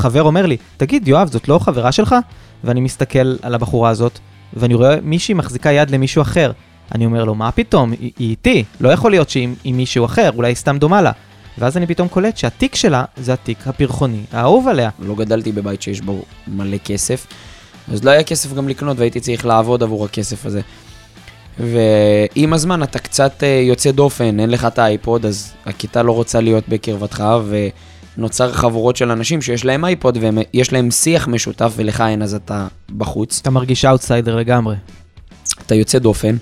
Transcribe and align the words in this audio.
חבר 0.00 0.22
אומר 0.22 0.46
לי, 0.46 0.56
תגיד, 0.76 1.08
יואב, 1.08 1.28
זאת 1.32 1.48
לא 1.48 1.58
חברה 1.58 1.92
שלך? 1.92 2.14
ואני 2.64 2.80
מסתכל 2.80 3.36
על 3.42 3.54
הבחורה 3.54 3.90
הזאת, 3.90 4.18
ואני 4.52 4.74
רואה 4.74 4.96
מישהי 5.02 5.34
מחזיקה 5.34 5.72
יד 5.72 5.90
למישהו 5.90 6.22
אחר. 6.22 6.52
אני 6.94 7.06
אומר 7.06 7.24
לו, 7.24 7.34
מה 7.34 7.50
פתאום? 7.52 7.92
היא, 7.92 8.10
היא 8.18 8.30
איתי, 8.30 8.64
לא 8.80 8.88
יכול 8.88 9.10
להיות 9.10 9.30
שהיא 9.30 9.48
עם 9.64 9.76
מישהו 9.76 10.04
אחר, 10.04 10.30
אולי 10.36 10.48
היא 10.48 10.56
סתם 10.56 10.78
דומה 10.78 11.02
לה. 11.02 11.12
ואז 11.58 11.76
אני 11.76 11.86
פתאום 11.86 12.08
קולט 12.08 12.36
שהתיק 12.36 12.74
שלה 12.74 13.04
זה 13.16 13.32
התיק 13.32 13.66
הפרחוני, 13.66 14.22
האהוב 14.32 14.68
עליה. 14.68 14.90
לא 14.98 15.14
גדלתי 15.14 15.52
בבית 15.52 15.82
שיש 15.82 16.00
בו 16.00 16.22
מלא 16.48 16.76
כסף, 16.78 17.26
אז 17.92 18.04
לא 18.04 18.10
היה 18.10 18.22
כסף 18.22 18.52
גם 18.54 18.68
לקנות 18.68 18.98
והייתי 18.98 19.20
צריך 19.20 19.46
לעבוד 19.46 19.82
עבור 19.82 20.04
הכסף 20.04 20.46
הזה. 20.46 20.60
ועם 21.58 22.52
הזמן 22.52 22.82
אתה 22.82 22.98
קצת 22.98 23.42
אה, 23.42 23.48
יוצא 23.48 23.90
דופן, 23.90 24.40
אין 24.40 24.50
לך 24.50 24.64
את 24.64 24.78
האייפוד, 24.78 25.26
אז 25.26 25.52
הכיתה 25.66 26.02
לא 26.02 26.12
רוצה 26.12 26.40
להיות 26.40 26.68
בקרבתך, 26.68 27.24
ונוצר 28.20 28.52
חבורות 28.52 28.96
של 28.96 29.10
אנשים 29.10 29.42
שיש 29.42 29.64
להם 29.64 29.84
iPod 29.84 30.18
ויש 30.20 30.72
להם 30.72 30.90
שיח 30.90 31.28
משותף 31.28 31.72
ולך 31.76 32.00
אין, 32.00 32.22
אז 32.22 32.34
אתה 32.34 32.66
בחוץ. 32.98 33.38
אתה 33.42 33.50
מרגיש 33.50 33.84
אאוטסיידר 33.84 34.36
לגמרי. 34.36 34.76
אתה 35.66 35.74
יוצא 35.74 35.98
דופן. 35.98 36.36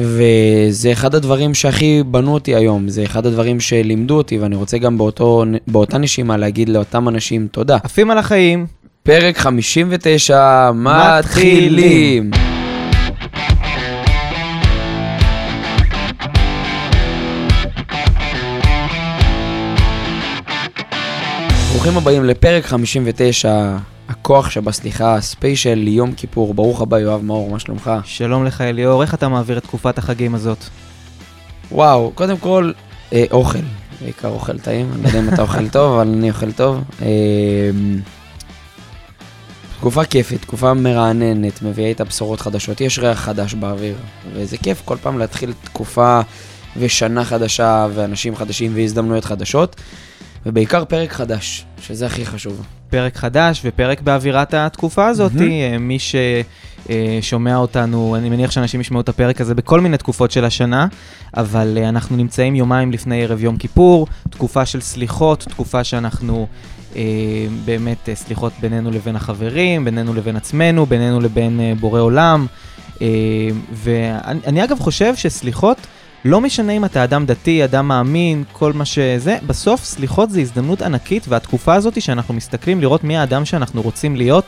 וזה 0.00 0.92
אחד 0.92 1.14
הדברים 1.14 1.54
שהכי 1.54 2.02
בנו 2.06 2.34
אותי 2.34 2.54
היום, 2.54 2.88
זה 2.88 3.04
אחד 3.04 3.26
הדברים 3.26 3.60
שלימדו 3.60 4.16
אותי, 4.16 4.38
ואני 4.38 4.56
רוצה 4.56 4.78
גם 4.78 4.98
באותו, 4.98 5.44
באותה 5.66 5.98
נשימה 5.98 6.36
להגיד 6.36 6.68
לאותם 6.68 7.08
אנשים 7.08 7.48
תודה. 7.50 7.78
עפים 7.82 8.10
על 8.10 8.18
החיים. 8.18 8.66
פרק 9.02 9.38
59, 9.38 10.70
מתחילים. 10.74 12.30
ברוכים 21.72 21.96
הבאים 21.96 22.24
לפרק 22.24 22.64
59, 22.64 23.76
הכוח 24.08 24.50
שבסליחה, 24.50 25.20
ספיישל 25.20 25.88
יום 25.88 26.12
כיפור. 26.12 26.54
ברוך 26.54 26.80
הבא, 26.80 26.98
יואב 26.98 27.22
מאור, 27.22 27.50
מה 27.50 27.58
שלומך? 27.58 27.90
שלום 28.04 28.44
לך, 28.44 28.60
אליאור, 28.60 29.02
איך 29.02 29.14
אתה 29.14 29.28
מעביר 29.28 29.58
את 29.58 29.62
תקופת 29.62 29.98
החגים 29.98 30.34
הזאת? 30.34 30.58
וואו, 31.72 32.12
קודם 32.14 32.36
כל, 32.36 32.72
אה, 33.12 33.24
אוכל. 33.32 33.58
בעיקר 34.00 34.28
אוכל 34.28 34.58
טעים, 34.58 34.92
אני 34.92 35.02
לא 35.02 35.08
יודע 35.08 35.20
אם 35.20 35.28
אתה 35.28 35.42
אוכל 35.42 35.68
טוב, 35.78 35.94
אבל 35.94 36.08
אני 36.08 36.30
אוכל 36.30 36.52
טוב. 36.52 36.80
אה, 37.02 37.70
תקופה 39.78 40.04
כיפית, 40.04 40.42
תקופה 40.42 40.74
מרעננת, 40.74 41.62
מביאה 41.62 41.88
איתה 41.88 42.04
בשורות 42.04 42.40
חדשות. 42.40 42.80
יש 42.80 42.98
ריח 42.98 43.20
חדש 43.20 43.54
באוויר, 43.54 43.96
וזה 44.32 44.56
כיף 44.56 44.82
כל 44.84 44.96
פעם 45.02 45.18
להתחיל 45.18 45.52
תקופה 45.64 46.20
ושנה 46.76 47.24
חדשה, 47.24 47.86
ואנשים 47.94 48.36
חדשים 48.36 48.72
והזדמנויות 48.74 49.24
חדשות. 49.24 49.76
ובעיקר 50.46 50.84
פרק 50.84 51.12
חדש, 51.12 51.64
שזה 51.82 52.06
הכי 52.06 52.26
חשוב. 52.26 52.66
פרק 52.90 53.16
חדש 53.16 53.60
ופרק 53.64 54.00
באווירת 54.00 54.54
התקופה 54.54 55.06
הזאת. 55.06 55.32
Mm-hmm. 55.32 55.78
מי 55.80 55.98
ששומע 57.20 57.56
אותנו, 57.56 58.16
אני 58.16 58.30
מניח 58.30 58.50
שאנשים 58.50 58.80
ישמעו 58.80 59.00
את 59.00 59.08
הפרק 59.08 59.40
הזה 59.40 59.54
בכל 59.54 59.80
מיני 59.80 59.96
תקופות 59.96 60.30
של 60.30 60.44
השנה, 60.44 60.86
אבל 61.36 61.78
אה, 61.80 61.88
אנחנו 61.88 62.16
נמצאים 62.16 62.54
יומיים 62.54 62.92
לפני 62.92 63.24
ערב 63.24 63.42
יום 63.42 63.56
כיפור, 63.56 64.06
תקופה 64.30 64.66
של 64.66 64.80
סליחות, 64.80 65.40
תקופה 65.48 65.84
שאנחנו 65.84 66.46
אה, 66.96 67.02
באמת 67.64 68.08
סליחות 68.14 68.52
בינינו 68.60 68.90
לבין 68.90 69.16
החברים, 69.16 69.84
בינינו 69.84 70.14
לבין 70.14 70.36
עצמנו, 70.36 70.86
בינינו 70.86 71.20
לבין 71.20 71.60
בורא 71.80 72.00
עולם. 72.00 72.46
ואני 73.72 74.64
אגב 74.64 74.78
חושב 74.78 75.16
שסליחות... 75.16 75.86
לא 76.24 76.40
משנה 76.40 76.72
אם 76.72 76.84
אתה 76.84 77.04
אדם 77.04 77.26
דתי, 77.26 77.64
אדם 77.64 77.88
מאמין, 77.88 78.44
כל 78.52 78.72
מה 78.72 78.84
שזה, 78.84 79.38
בסוף 79.46 79.84
סליחות 79.84 80.30
זה 80.30 80.40
הזדמנות 80.40 80.82
ענקית, 80.82 81.28
והתקופה 81.28 81.74
הזאת 81.74 82.02
שאנחנו 82.02 82.34
מסתכלים 82.34 82.80
לראות 82.80 83.04
מי 83.04 83.16
האדם 83.18 83.44
שאנחנו 83.44 83.82
רוצים 83.82 84.16
להיות, 84.16 84.44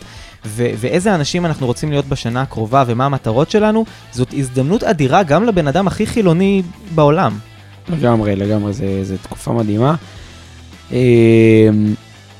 ו- 0.47 0.71
ואיזה 0.77 1.15
אנשים 1.15 1.47
אנחנו 1.47 1.67
רוצים 1.67 1.91
להיות 1.91 2.07
בשנה 2.07 2.43
הקרובה, 2.43 2.85
ומה 2.87 3.05
המטרות 3.07 3.51
שלנו, 3.51 3.85
זאת 4.13 4.35
הזדמנות 4.37 4.83
אדירה 4.85 5.23
גם 5.23 5.45
לבן 5.45 5.69
אדם 5.69 5.87
הכי 5.87 6.07
חילוני 6.07 6.63
בעולם. 6.95 7.39
לגמרי, 7.89 8.37
לגמרי, 8.37 8.73
זו 9.03 9.15
תקופה 9.23 9.53
מדהימה. 9.53 9.95
אמ, 10.93 10.97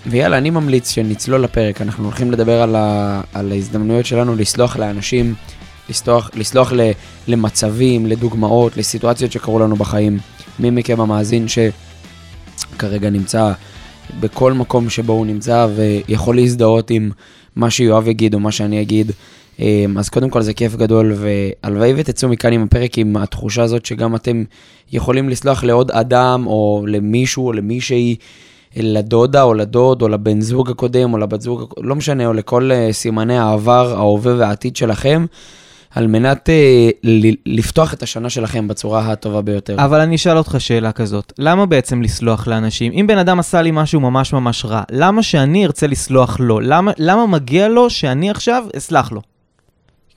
ויאללה, 0.07 0.39
אני 0.39 0.51
ממליץ 0.51 0.91
שנצלול 0.91 1.41
לפרק, 1.41 1.81
אנחנו 1.83 2.05
הולכים 2.05 2.31
לדבר 2.33 2.63
על, 2.63 2.77
ה- 2.77 3.21
על 3.35 3.53
ההזדמנויות 3.53 4.07
שלנו 4.07 4.37
לסלוח 4.37 4.77
לאנשים. 4.77 5.35
לסלוח, 5.89 6.31
לסלוח 6.35 6.73
ל, 6.73 6.91
למצבים, 7.29 8.07
לדוגמאות, 8.07 8.77
לסיטואציות 8.77 9.33
שקרו 9.33 9.59
לנו 9.59 9.77
בחיים. 9.77 10.19
מי 10.59 10.71
מכם 10.71 11.01
המאזין 11.01 11.47
שכרגע 11.49 13.11
נמצא 13.11 13.53
בכל 14.21 14.53
מקום 14.53 14.91
שבו 14.91 15.13
הוא 15.13 15.27
נמצא 15.27 15.67
ויכול 15.77 16.37
להזדהות 16.37 16.91
עם 16.91 17.11
מה 17.57 17.71
שיואב 17.71 18.09
יגיד 18.09 18.35
או 18.35 18.41
מה 18.41 18.53
שאני 18.53 18.83
אגיד. 18.83 19.13
אמ, 19.59 19.99
אז 19.99 20.09
קודם 20.09 20.31
כל 20.31 20.43
זה 20.43 20.55
כיף 20.55 20.77
גדול, 20.77 21.15
והלוואי 21.17 21.93
ותצאו 21.97 22.29
מכאן 22.29 22.53
עם 22.53 22.63
הפרק 22.63 22.99
עם 22.99 23.17
התחושה 23.17 23.63
הזאת 23.63 23.87
שגם 23.87 24.15
אתם 24.15 24.45
יכולים 24.93 25.29
לסלוח 25.29 25.65
לעוד 25.65 25.91
אדם 25.91 26.47
או 26.47 26.85
למישהו 26.89 27.47
או 27.47 27.53
למישהי, 27.53 28.17
לדודה 28.77 29.43
או 29.43 29.55
לדוד 29.55 30.03
או 30.03 30.09
לבן 30.09 30.41
זוג 30.41 30.71
הקודם 30.71 31.13
או 31.13 31.19
לבת 31.19 31.41
זוג, 31.41 31.73
לא 31.81 31.97
משנה, 31.97 32.27
או 32.27 32.33
לכל 32.33 32.71
אה, 32.73 32.89
סימני 32.93 33.39
העבר, 33.39 33.95
ההווה 33.97 34.35
והעתיד 34.39 34.77
שלכם. 34.77 35.27
על 35.95 36.07
מנת 36.07 36.51
אה, 36.51 36.91
לפתוח 37.47 37.95
את 37.95 38.03
השנה 38.03 38.31
שלכם 38.31 38.69
בצורה 38.69 39.13
הטובה 39.13 39.43
ביותר. 39.43 39.85
אבל 39.85 40.01
אני 40.01 40.17
אשאל 40.17 40.39
אותך 40.39 40.57
שאלה 40.59 40.93
כזאת, 40.93 41.33
למה 41.39 41.67
בעצם 41.67 42.03
לסלוח 42.03 42.47
לאנשים? 42.47 42.93
אם 42.93 43.07
בן 43.07 43.19
אדם 43.19 43.39
עשה 43.39 43.63
לי 43.63 43.71
משהו 43.73 44.01
ממש 44.01 44.33
ממש 44.33 44.65
רע, 44.65 44.83
למה 44.91 45.23
שאני 45.23 45.67
ארצה 45.67 45.87
לסלוח 45.87 46.41
לו? 46.41 46.61
למה, 46.61 46.93
למה 46.99 47.27
מגיע 47.27 47.69
לו 47.69 47.91
שאני 47.91 48.31
עכשיו 48.31 48.65
אסלח 48.77 49.13
לו? 49.13 49.21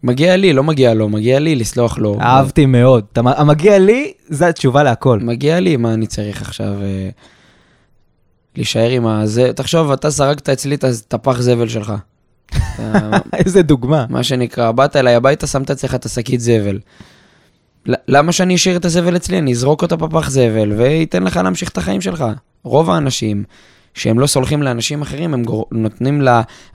מגיע 0.03 0.35
לי, 0.35 0.53
לא 0.53 0.63
מגיע 0.63 0.93
לו, 0.93 1.09
מגיע 1.09 1.39
לי 1.39 1.55
לסלוח 1.55 1.97
לו. 1.97 2.17
אהבתי 2.21 2.65
מאוד. 2.65 3.05
המגיע 3.15 3.79
לי, 3.79 4.13
זו 4.29 4.45
התשובה 4.45 4.83
להכל. 4.83 5.19
מגיע 5.19 5.59
לי, 5.59 5.77
מה 5.77 5.93
אני 5.93 6.07
צריך 6.07 6.41
עכשיו 6.41 6.73
אה, 6.81 7.09
להישאר 8.55 8.89
עם 8.89 9.07
הזה? 9.07 9.53
תחשוב, 9.53 9.91
אתה 9.91 10.09
זרקת 10.09 10.49
אצלי 10.49 10.75
את 10.75 11.13
הפח 11.13 11.41
זבל 11.41 11.67
שלך. 11.67 11.93
איזה 13.33 13.61
דוגמה. 13.61 14.05
מה 14.09 14.23
שנקרא, 14.23 14.71
באת 14.71 14.95
אליי 14.95 15.15
הביתה, 15.15 15.47
שמת 15.47 15.71
אצלך 15.71 15.95
את 15.95 16.05
השקית 16.05 16.39
זבל. 16.39 16.79
למה 17.85 18.31
שאני 18.31 18.55
אשאיר 18.55 18.77
את 18.77 18.85
הזבל 18.85 19.15
אצלי? 19.15 19.37
אני 19.37 19.51
אזרוק 19.51 19.81
אותה 19.81 19.95
בפח 19.95 20.29
זבל 20.29 20.71
ואתן 20.77 21.23
לך 21.23 21.37
להמשיך 21.37 21.69
את 21.69 21.77
החיים 21.77 22.01
שלך. 22.01 22.25
רוב 22.63 22.89
האנשים 22.89 23.43
שהם 23.93 24.19
לא 24.19 24.27
סולחים 24.27 24.63
לאנשים 24.63 25.01
אחרים, 25.01 25.33
הם 25.33 25.43
נותנים 25.71 26.21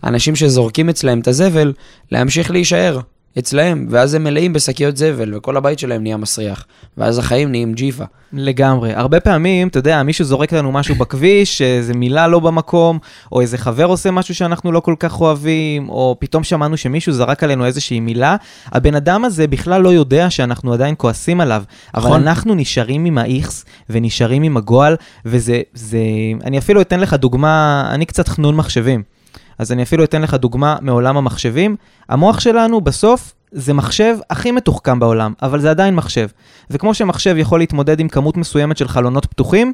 לאנשים 0.03 0.37
שזורקים 0.37 0.89
אצלהם 0.89 1.21
את 1.21 1.29
הזבל 1.29 1.73
להמשיך 2.13 2.51
להישאר. 2.51 3.01
אצלהם, 3.39 3.87
ואז 3.91 4.15
הם 4.15 4.25
מלאים 4.25 4.53
בשקיות 4.53 4.97
זבל, 4.97 5.35
וכל 5.35 5.57
הבית 5.57 5.79
שלהם 5.79 6.03
נהיה 6.03 6.17
מסריח, 6.17 6.67
ואז 6.99 7.19
החיים 7.19 7.51
נהיים 7.51 7.75
ג'יפה. 7.75 8.05
לגמרי. 8.33 8.95
הרבה 8.95 9.21
פעמים, 9.21 9.69
אתה 9.69 9.79
יודע, 9.79 10.03
מישהו 10.03 10.25
זורק 10.25 10.53
לנו 10.53 10.73
משהו 10.73 10.95
בכביש, 10.95 11.63
איזה 11.63 11.95
מילה 11.95 12.29
לא 12.29 12.41
במקום, 12.41 12.99
או 13.33 13.41
איזה 13.41 13.59
חבר 13.59 13.85
עושה 13.85 14.11
משהו 14.11 14.35
שאנחנו 14.35 14.73
לא 14.73 14.81
כל 14.81 14.95
כך 14.99 15.21
אוהבים, 15.21 15.89
או 15.89 16.17
פתאום 16.19 16.45
שמענו 16.45 16.77
שמישהו 16.77 17.13
זרק 17.13 17.45
עלינו 17.45 17.67
איזושהי 17.67 18.01
מילה, 18.01 18.37
הבן 18.67 18.95
אדם 18.95 19.25
הזה 19.25 19.47
בכלל 19.47 19.83
לא 19.83 19.89
יודע 19.89 20.31
שאנחנו 20.31 20.73
עדיין 20.73 20.95
כועסים 20.99 21.41
עליו. 21.41 21.63
נכון. 21.95 22.13
אבל 22.13 22.21
אנחנו 22.21 22.55
נשארים 22.55 23.05
עם 23.05 23.19
האיכס, 23.19 23.65
ונשארים 23.91 24.43
עם 24.43 24.57
הגועל, 24.57 24.97
וזה, 25.25 25.61
זה... 25.75 25.99
אני 26.45 26.59
אפילו 26.59 26.81
אתן 26.81 27.01
לך 27.01 27.15
דוגמה, 27.15 27.89
אני 27.95 28.07
קצת 28.07 28.29
חנון 28.29 28.57
מחשבים. 28.57 29.20
אז 29.61 29.73
אני 29.73 29.83
אפילו 29.83 30.05
אתן 30.05 30.23
לך 30.23 30.35
דוגמה 30.35 30.77
מעולם 30.81 31.17
המחשבים. 31.17 31.77
המוח 32.09 32.41
שלנו 32.41 32.81
בסוף 32.81 33.35
זה 33.53 33.73
מחשב 33.73 34.17
הכי 34.31 34.51
מתוחכם 34.51 35.01
בעולם, 35.01 35.33
אבל 35.43 35.61
זה 35.61 35.71
עדיין 35.71 35.95
מחשב. 35.95 36.29
וכמו 36.71 36.95
שמחשב 36.95 37.35
יכול 37.39 37.61
להתמודד 37.61 38.01
עם 38.01 38.09
כמות 38.09 38.37
מסוימת 38.37 38.77
של 38.77 38.89
חלונות 38.89 39.27
פתוחים, 39.27 39.73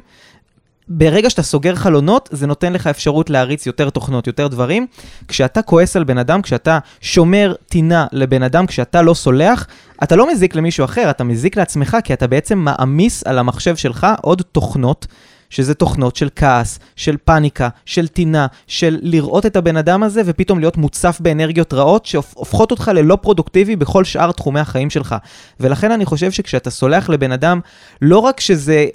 ברגע 0.87 1.29
שאתה 1.29 1.43
סוגר 1.43 1.75
חלונות, 1.75 2.29
זה 2.31 2.47
נותן 2.47 2.73
לך 2.73 2.87
אפשרות 2.87 3.29
להריץ 3.29 3.65
יותר 3.65 3.89
תוכנות, 3.89 4.27
יותר 4.27 4.47
דברים. 4.47 4.87
כשאתה 5.27 5.61
כועס 5.61 5.95
על 5.95 6.03
בן 6.03 6.17
אדם, 6.17 6.41
כשאתה 6.41 6.79
שומר 7.01 7.53
טינה 7.67 8.07
לבן 8.11 8.43
אדם, 8.43 8.65
כשאתה 8.65 9.01
לא 9.01 9.13
סולח, 9.13 9.67
אתה 10.03 10.15
לא 10.15 10.31
מזיק 10.31 10.55
למישהו 10.55 10.85
אחר, 10.85 11.09
אתה 11.09 11.23
מזיק 11.23 11.57
לעצמך, 11.57 11.97
כי 12.03 12.13
אתה 12.13 12.27
בעצם 12.27 12.57
מעמיס 12.57 13.23
על 13.27 13.39
המחשב 13.39 13.75
שלך 13.75 14.07
עוד 14.21 14.41
תוכנות 14.51 15.07
שזה 15.49 15.73
תוכנות 15.73 16.15
של 16.15 16.29
כעס, 16.35 16.79
של 16.95 17.17
פאניקה, 17.25 17.69
של 17.85 18.07
טינה, 18.07 18.47
של 18.67 18.99
לראות 19.01 19.45
את 19.45 19.55
הבן 19.55 19.77
אדם 19.77 20.03
הזה 20.03 20.21
ופתאום 20.25 20.59
להיות 20.59 20.77
מוצף 20.77 21.17
באנרגיות 21.19 21.73
רעות 21.73 22.05
שהופכות 22.05 22.71
אותך 22.71 22.91
ללא 22.93 23.17
פרודוקטיבי 23.21 23.75
בכל 23.75 24.03
שאר 24.03 24.31
תחומי 24.31 24.59
החיים 24.59 24.89
שלך. 24.89 25.15
ולכן 25.59 25.91
אני 25.91 26.05
חושב 26.05 26.31
שכשאתה 26.31 26.69
סולח 26.69 27.09
לבן 27.09 27.31
אדם, 27.31 27.59
לא 28.01 28.19
רק 28.19 28.39
שזה 28.39 28.85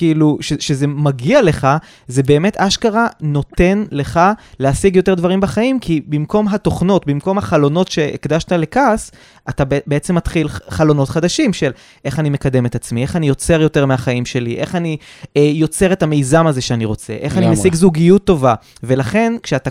כאילו, 0.00 0.38
ש, 0.40 0.52
שזה 0.52 0.86
מגיע 0.86 1.42
לך, 1.42 1.68
זה 2.08 2.22
באמת 2.22 2.56
אשכרה 2.56 3.06
נותן 3.20 3.84
לך 3.90 4.20
להשיג 4.58 4.96
יותר 4.96 5.14
דברים 5.14 5.40
בחיים, 5.40 5.80
כי 5.80 6.00
במקום 6.06 6.48
התוכנות, 6.48 7.06
במקום 7.06 7.38
החלונות 7.38 7.90
שהקדשת 7.90 8.52
לכעס, 8.52 9.10
אתה 9.48 9.64
בעצם 9.86 10.14
מתחיל 10.14 10.48
חלונות 10.48 11.08
חדשים 11.08 11.52
של 11.52 11.70
איך 12.04 12.18
אני 12.18 12.30
מקדם 12.30 12.66
את 12.66 12.74
עצמי, 12.74 13.02
איך 13.02 13.16
אני 13.16 13.28
יוצר 13.28 13.60
יותר 13.60 13.86
מהחיים 13.86 14.26
שלי, 14.26 14.56
איך 14.56 14.74
אני 14.74 14.96
אה, 15.36 15.42
יוצר 15.42 15.92
את 15.92 16.02
המיזם 16.02 16.46
הזה 16.46 16.60
שאני 16.60 16.84
רוצה, 16.84 17.12
איך 17.12 17.38
אני 17.38 17.48
משיג 17.50 17.74
זוגיות 17.74 18.24
טובה. 18.24 18.54
ולכן, 18.82 19.32
כשאתה 19.42 19.70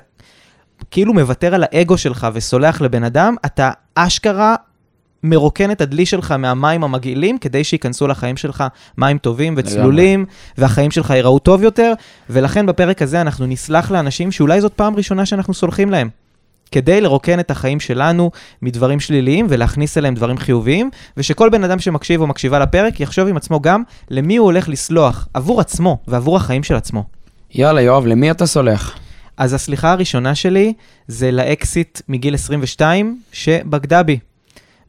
כאילו 0.91 1.13
מוותר 1.13 1.55
על 1.55 1.63
האגו 1.63 1.97
שלך 1.97 2.27
וסולח 2.33 2.81
לבן 2.81 3.03
אדם, 3.03 3.35
אתה 3.45 3.71
אשכרה 3.95 4.55
מרוקן 5.23 5.71
את 5.71 5.81
הדלי 5.81 6.05
שלך 6.05 6.31
מהמים 6.31 6.83
המגעילים, 6.83 7.37
כדי 7.37 7.63
שייכנסו 7.63 8.07
לחיים 8.07 8.37
שלך 8.37 8.63
מים 8.97 9.17
טובים 9.17 9.53
וצלולים, 9.57 10.25
והחיים 10.57 10.91
שלך 10.91 11.09
ייראו 11.09 11.39
טוב 11.39 11.63
יותר, 11.63 11.93
ולכן 12.29 12.65
בפרק 12.65 13.01
הזה 13.01 13.21
אנחנו 13.21 13.45
נסלח 13.45 13.91
לאנשים 13.91 14.31
שאולי 14.31 14.61
זאת 14.61 14.73
פעם 14.73 14.95
ראשונה 14.95 15.25
שאנחנו 15.25 15.53
סולחים 15.53 15.89
להם. 15.89 16.09
כדי 16.71 17.01
לרוקן 17.01 17.39
את 17.39 17.51
החיים 17.51 17.79
שלנו 17.79 18.31
מדברים 18.61 18.99
שליליים 18.99 19.45
ולהכניס 19.49 19.97
אליהם 19.97 20.15
דברים 20.15 20.37
חיוביים, 20.37 20.89
ושכל 21.17 21.49
בן 21.49 21.63
אדם 21.63 21.79
שמקשיב 21.79 22.21
או 22.21 22.27
מקשיבה 22.27 22.59
לפרק 22.59 22.99
יחשוב 22.99 23.27
עם 23.27 23.37
עצמו 23.37 23.59
גם 23.59 23.83
למי 24.09 24.37
הוא 24.37 24.45
הולך 24.45 24.69
לסלוח, 24.69 25.27
עבור 25.33 25.61
עצמו 25.61 25.97
ועבור 26.07 26.37
החיים 26.37 26.63
של 26.63 26.75
עצמו. 26.75 27.03
יאללה, 27.55 27.81
יואב, 27.81 28.05
למי 28.05 28.31
אתה 28.31 28.45
סולח? 28.45 28.97
אז 29.37 29.53
הסליחה 29.53 29.91
הראשונה 29.91 30.35
שלי 30.35 30.73
זה 31.07 31.31
לאקסיט 31.31 32.01
מגיל 32.09 32.33
22 32.33 33.19
שבגדה 33.31 34.03
בי. 34.03 34.19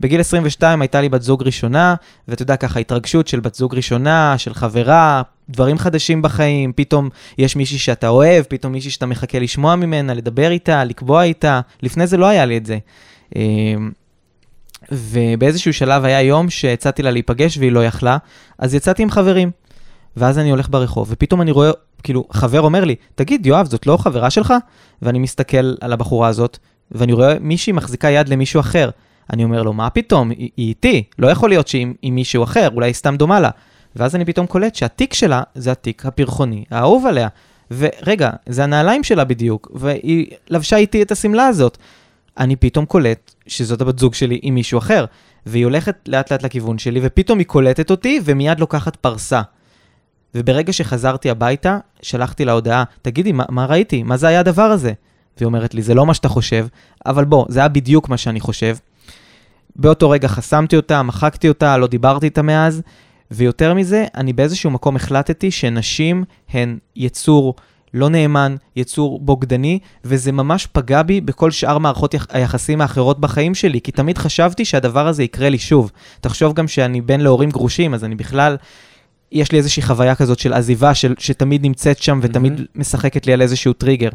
בגיל 0.00 0.20
22 0.20 0.82
הייתה 0.82 1.00
לי 1.00 1.08
בת 1.08 1.22
זוג 1.22 1.42
ראשונה, 1.42 1.94
ואתה 2.28 2.42
יודע, 2.42 2.56
ככה 2.56 2.80
התרגשות 2.80 3.28
של 3.28 3.40
בת 3.40 3.54
זוג 3.54 3.74
ראשונה, 3.74 4.34
של 4.38 4.54
חברה, 4.54 5.22
דברים 5.48 5.78
חדשים 5.78 6.22
בחיים, 6.22 6.72
פתאום 6.72 7.08
יש 7.38 7.56
מישהי 7.56 7.78
שאתה 7.78 8.08
אוהב, 8.08 8.44
פתאום 8.48 8.72
מישהי 8.72 8.90
שאתה 8.90 9.06
מחכה 9.06 9.38
לשמוע 9.38 9.76
ממנה, 9.76 10.14
לדבר 10.14 10.50
איתה, 10.50 10.84
לקבוע 10.84 11.22
איתה. 11.22 11.60
לפני 11.82 12.06
זה 12.06 12.16
לא 12.16 12.26
היה 12.26 12.44
לי 12.44 12.56
את 12.56 12.66
זה. 12.66 12.78
אמ, 13.36 13.90
ובאיזשהו 14.92 15.72
שלב 15.72 16.04
היה 16.04 16.22
יום 16.22 16.50
שהצעתי 16.50 17.02
לה 17.02 17.10
להיפגש 17.10 17.58
והיא 17.58 17.72
לא 17.72 17.84
יכלה, 17.84 18.16
אז 18.58 18.74
יצאתי 18.74 19.02
עם 19.02 19.10
חברים. 19.10 19.50
ואז 20.16 20.38
אני 20.38 20.50
הולך 20.50 20.68
ברחוב, 20.70 21.08
ופתאום 21.10 21.42
אני 21.42 21.50
רואה, 21.50 21.70
כאילו, 22.02 22.24
חבר 22.32 22.60
אומר 22.60 22.84
לי, 22.84 22.94
תגיד, 23.14 23.46
יואב, 23.46 23.66
זאת 23.66 23.86
לא 23.86 23.96
חברה 23.96 24.30
שלך? 24.30 24.54
ואני 25.02 25.18
מסתכל 25.18 25.74
על 25.80 25.92
הבחורה 25.92 26.28
הזאת, 26.28 26.58
ואני 26.90 27.12
רואה 27.12 27.34
מישהי 27.40 27.72
מחזיקה 27.72 28.10
יד 28.10 28.28
למישהו 28.28 28.60
אחר. 28.60 28.90
אני 29.32 29.44
אומר 29.44 29.62
לו, 29.62 29.72
מה 29.72 29.90
פתאום? 29.90 30.30
היא, 30.30 30.50
איתי, 30.58 31.02
לא 31.18 31.28
יכול 31.28 31.48
להיות 31.48 31.68
שהיא 31.68 31.86
עם 32.02 32.14
מישהו 32.14 32.44
אחר, 32.44 32.68
אולי 32.74 32.86
היא 32.86 32.94
סתם 32.94 33.16
דומה 33.16 33.40
לה. 33.40 33.50
ואז 33.96 34.14
אני 34.16 34.24
פתאום 34.24 34.46
קולט 34.46 34.74
שהתיק 34.74 35.14
שלה 35.14 35.42
זה 35.54 35.72
התיק 35.72 36.06
הפרחוני, 36.06 36.64
האהוב 36.70 37.06
עליה. 37.06 37.28
ורגע, 37.70 38.30
זה 38.46 38.64
הנעליים 38.64 39.04
שלה 39.04 39.24
בדיוק, 39.24 39.70
והיא 39.74 40.26
לבשה 40.50 40.76
איתי 40.76 41.02
את 41.02 41.12
השמלה 41.12 41.46
הזאת. 41.46 41.78
אני 42.38 42.56
פתאום 42.56 42.84
קולט 42.84 43.34
שזאת 43.46 43.80
הבת 43.80 43.98
זוג 43.98 44.14
שלי 44.14 44.38
עם 44.42 44.54
מישהו 44.54 44.78
אחר, 44.78 45.04
והיא 45.46 45.64
הולכת 45.64 45.96
לאט 46.08 46.32
לאט 46.32 46.42
לכיוון 46.42 46.78
שלי, 46.78 47.00
ופתאום 47.02 47.38
היא 47.38 47.46
קולטת 47.46 47.90
אותי 47.90 48.20
ומיד 48.24 48.60
לוקחת 48.60 48.96
פרסה. 48.96 49.42
וברגע 50.34 50.72
שחזרתי 50.72 51.30
הביתה, 51.30 51.78
שלחתי 52.02 52.44
לה 52.44 52.52
הודעה, 52.52 52.84
תגידי, 53.02 53.32
מה, 53.32 53.44
מה 53.48 53.66
ראיתי? 53.66 54.02
מה 54.02 54.16
זה 54.16 54.28
היה 54.28 54.40
הדבר 54.40 54.62
הזה? 54.62 54.92
והיא 55.36 55.46
אומרת 55.46 55.74
לי, 55.74 55.82
זה 55.82 55.94
לא 55.94 56.06
מה 56.06 56.14
שאתה 56.14 56.28
חושב, 56.28 56.66
אבל 57.06 57.24
בוא, 57.24 57.46
זה 57.48 57.60
היה 57.60 57.68
בדיוק 57.68 58.08
מה 58.08 58.16
שאני 58.16 58.40
חושב. 58.40 58.76
באותו 59.80 60.10
רגע 60.10 60.28
חסמתי 60.28 60.76
אותה, 60.76 61.02
מחקתי 61.02 61.48
אותה, 61.48 61.76
לא 61.76 61.86
דיברתי 61.86 62.26
איתה 62.26 62.42
מאז, 62.42 62.82
ויותר 63.30 63.74
מזה, 63.74 64.06
אני 64.14 64.32
באיזשהו 64.32 64.70
מקום 64.70 64.96
החלטתי 64.96 65.50
שנשים 65.50 66.24
הן 66.50 66.78
יצור 66.96 67.54
לא 67.94 68.08
נאמן, 68.08 68.56
יצור 68.76 69.20
בוגדני, 69.20 69.78
וזה 70.04 70.32
ממש 70.32 70.66
פגע 70.66 71.02
בי 71.02 71.20
בכל 71.20 71.50
שאר 71.50 71.78
מערכות 71.78 72.14
היחסים 72.30 72.80
האחרות 72.80 73.20
בחיים 73.20 73.54
שלי, 73.54 73.80
כי 73.80 73.92
תמיד 73.92 74.18
חשבתי 74.18 74.64
שהדבר 74.64 75.06
הזה 75.06 75.22
יקרה 75.22 75.48
לי 75.48 75.58
שוב. 75.58 75.90
תחשוב 76.20 76.54
גם 76.54 76.68
שאני 76.68 77.00
בן 77.00 77.20
להורים 77.20 77.50
גרושים, 77.50 77.94
אז 77.94 78.04
אני 78.04 78.14
בכלל, 78.14 78.56
יש 79.32 79.52
לי 79.52 79.58
איזושהי 79.58 79.82
חוויה 79.82 80.14
כזאת 80.14 80.38
של 80.38 80.52
עזיבה, 80.52 80.94
של, 80.94 81.14
שתמיד 81.18 81.62
נמצאת 81.62 82.02
שם 82.02 82.18
ותמיד 82.22 82.58
mm-hmm. 82.58 82.64
משחקת 82.74 83.26
לי 83.26 83.32
על 83.32 83.42
איזשהו 83.42 83.72
טריגר. 83.72 84.10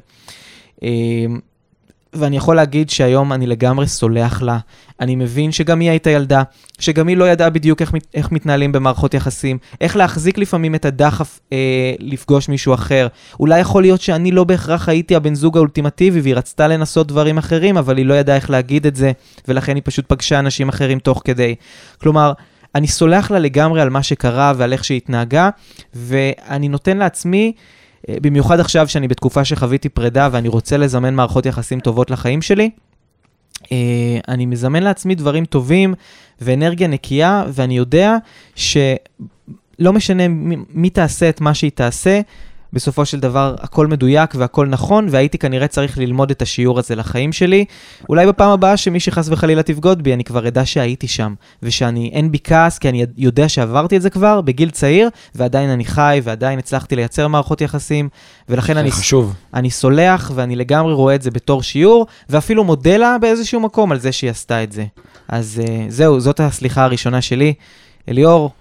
ואני 2.16 2.38
יכול 2.38 2.56
להגיד 2.56 2.90
שהיום 2.90 3.34
אני 3.34 3.48
לגמרי 3.48 3.88
סולח 3.88 4.42
לה. 4.42 4.58
אני 5.00 5.16
מבין 5.16 5.52
שגם 5.52 5.80
היא 5.80 5.90
הייתה 5.90 6.10
ילדה, 6.10 6.44
שגם 6.80 7.08
היא 7.08 7.18
לא 7.18 7.30
ידעה 7.30 7.50
בדיוק 7.50 7.82
איך, 7.82 7.94
איך 8.14 8.32
מתנהלים 8.32 8.72
במערכות 8.72 9.14
יחסים, 9.14 9.58
איך 9.82 9.96
להחזיק 9.96 10.38
לפעמים 10.38 10.76
את 10.76 10.86
הדחף 10.86 11.40
אה, 11.54 11.94
לפגוש 12.00 12.50
מישהו 12.50 12.74
אחר. 12.74 13.08
אולי 13.40 13.60
יכול 13.60 13.82
להיות 13.82 14.02
שאני 14.02 14.32
לא 14.32 14.44
בהכרח 14.44 14.90
הייתי 14.90 15.16
הבן 15.16 15.36
זוג 15.36 15.58
האולטימטיבי 15.58 16.22
והיא 16.22 16.36
רצתה 16.36 16.68
לנסות 16.68 17.08
דברים 17.08 17.38
אחרים, 17.38 17.78
אבל 17.78 17.98
היא 17.98 18.06
לא 18.06 18.14
ידעה 18.14 18.36
איך 18.36 18.50
להגיד 18.50 18.88
את 18.88 18.96
זה, 18.96 19.12
ולכן 19.48 19.76
היא 19.76 19.84
פשוט 19.86 20.06
פגשה 20.08 20.40
אנשים 20.40 20.70
אחרים 20.70 21.00
תוך 21.00 21.22
כדי. 21.26 21.56
כלומר, 22.02 22.34
אני 22.76 22.88
סולח 22.88 23.32
לה 23.32 23.40
לגמרי 23.40 23.82
על 23.82 23.90
מה 23.90 24.04
שקרה 24.04 24.54
ועל 24.58 24.74
איך 24.74 24.84
שהיא 24.84 24.98
התנהגה, 24.98 25.50
ואני 25.94 26.68
נותן 26.68 26.98
לעצמי... 26.98 27.54
אה, 28.10 28.16
במיוחד 28.22 28.60
עכשיו 28.60 28.88
שאני 28.88 29.07
בתקופה 29.07 29.46
שחוויתי 29.46 29.90
פרידה 29.90 30.30
ואני 30.31 30.48
רוצה 30.48 30.78
לזמן 30.78 31.13
מערכות 31.16 31.46
יחסים 31.46 31.80
טובות 31.80 32.12
לחיים 32.12 32.42
שלי, 32.42 32.69
אה, 33.72 33.78
אני 34.28 34.46
מזמן 34.46 34.84
לעצמי 34.84 35.16
דברים 35.16 35.46
טובים 35.46 35.94
ואנרגיה 36.42 36.88
נקייה, 36.88 37.44
ואני 37.48 37.78
יודע 37.78 38.18
שלא 38.56 39.94
משנה 39.94 40.24
מי 40.69 40.90
תעשה 40.90 41.30
את 41.30 41.42
מה 41.42 41.54
שהיא 41.54 41.72
תעשה, 41.72 42.22
בסופו 42.75 43.06
של 43.06 43.19
דבר 43.19 43.56
הכל 43.60 43.88
מדויק 43.88 44.36
והכל 44.38 44.68
נכון, 44.68 45.07
והייתי 45.10 45.38
כנראה 45.38 45.68
צריך 45.68 45.98
ללמוד 45.98 46.31
את 46.31 46.42
השיעור 46.42 46.80
הזה 46.80 46.95
לחיים 46.95 47.33
שלי. 47.33 47.66
אולי 48.10 48.27
בפעם 48.27 48.50
הבאה 48.50 48.77
שמי 48.77 49.00
שחס 49.00 49.30
וחלילה 49.30 49.63
תבגוד 49.63 50.04
בי, 50.04 50.13
אני 50.13 50.24
כבר 50.24 50.48
אדע 50.48 50.66
שהייתי 50.66 51.07
שם, 51.07 51.33
ושאני, 51.63 52.10
אין 52.13 52.31
בי 52.31 52.38
כעס, 52.44 52.77
כי 52.77 52.89
אני 52.89 53.06
יודע 53.18 53.50
שעברתי 53.50 53.98
את 53.98 54.01
זה 54.01 54.10
כבר 54.10 54.42
בגיל 54.42 54.69
צעיר, 54.69 55.10
ועדיין 55.36 55.69
אני 55.69 55.86
חי, 55.86 56.22
ועדיין 56.24 56.60
הצלחתי 56.60 56.95
לייצר 56.95 57.27
מערכות 57.27 57.62
יחסים, 57.62 58.10
ולכן 58.50 58.78
אני, 58.78 58.92
חשוב. 58.92 59.33
אני 59.54 59.69
סולח, 59.69 60.31
ואני 60.36 60.56
לגמרי 60.56 60.94
רואה 60.94 61.16
את 61.16 61.21
זה 61.21 61.31
בתור 61.31 61.63
שיעור, 61.63 62.07
ואפילו 62.30 62.63
מודה 62.63 62.98
לה 62.98 63.18
באיזשהו 63.21 63.60
מקום 63.60 63.92
על 63.92 64.00
זה 64.00 64.12
שהיא 64.12 64.30
עשתה 64.30 64.63
את 64.63 64.71
זה. 64.71 64.86
אז 65.28 65.62
uh, 65.66 65.69
זהו, 65.89 66.19
זאת 66.19 66.39
הסליחה 66.39 66.83
הראשונה 66.83 67.21
שלי. 67.21 67.54
אליאור, 68.10 68.51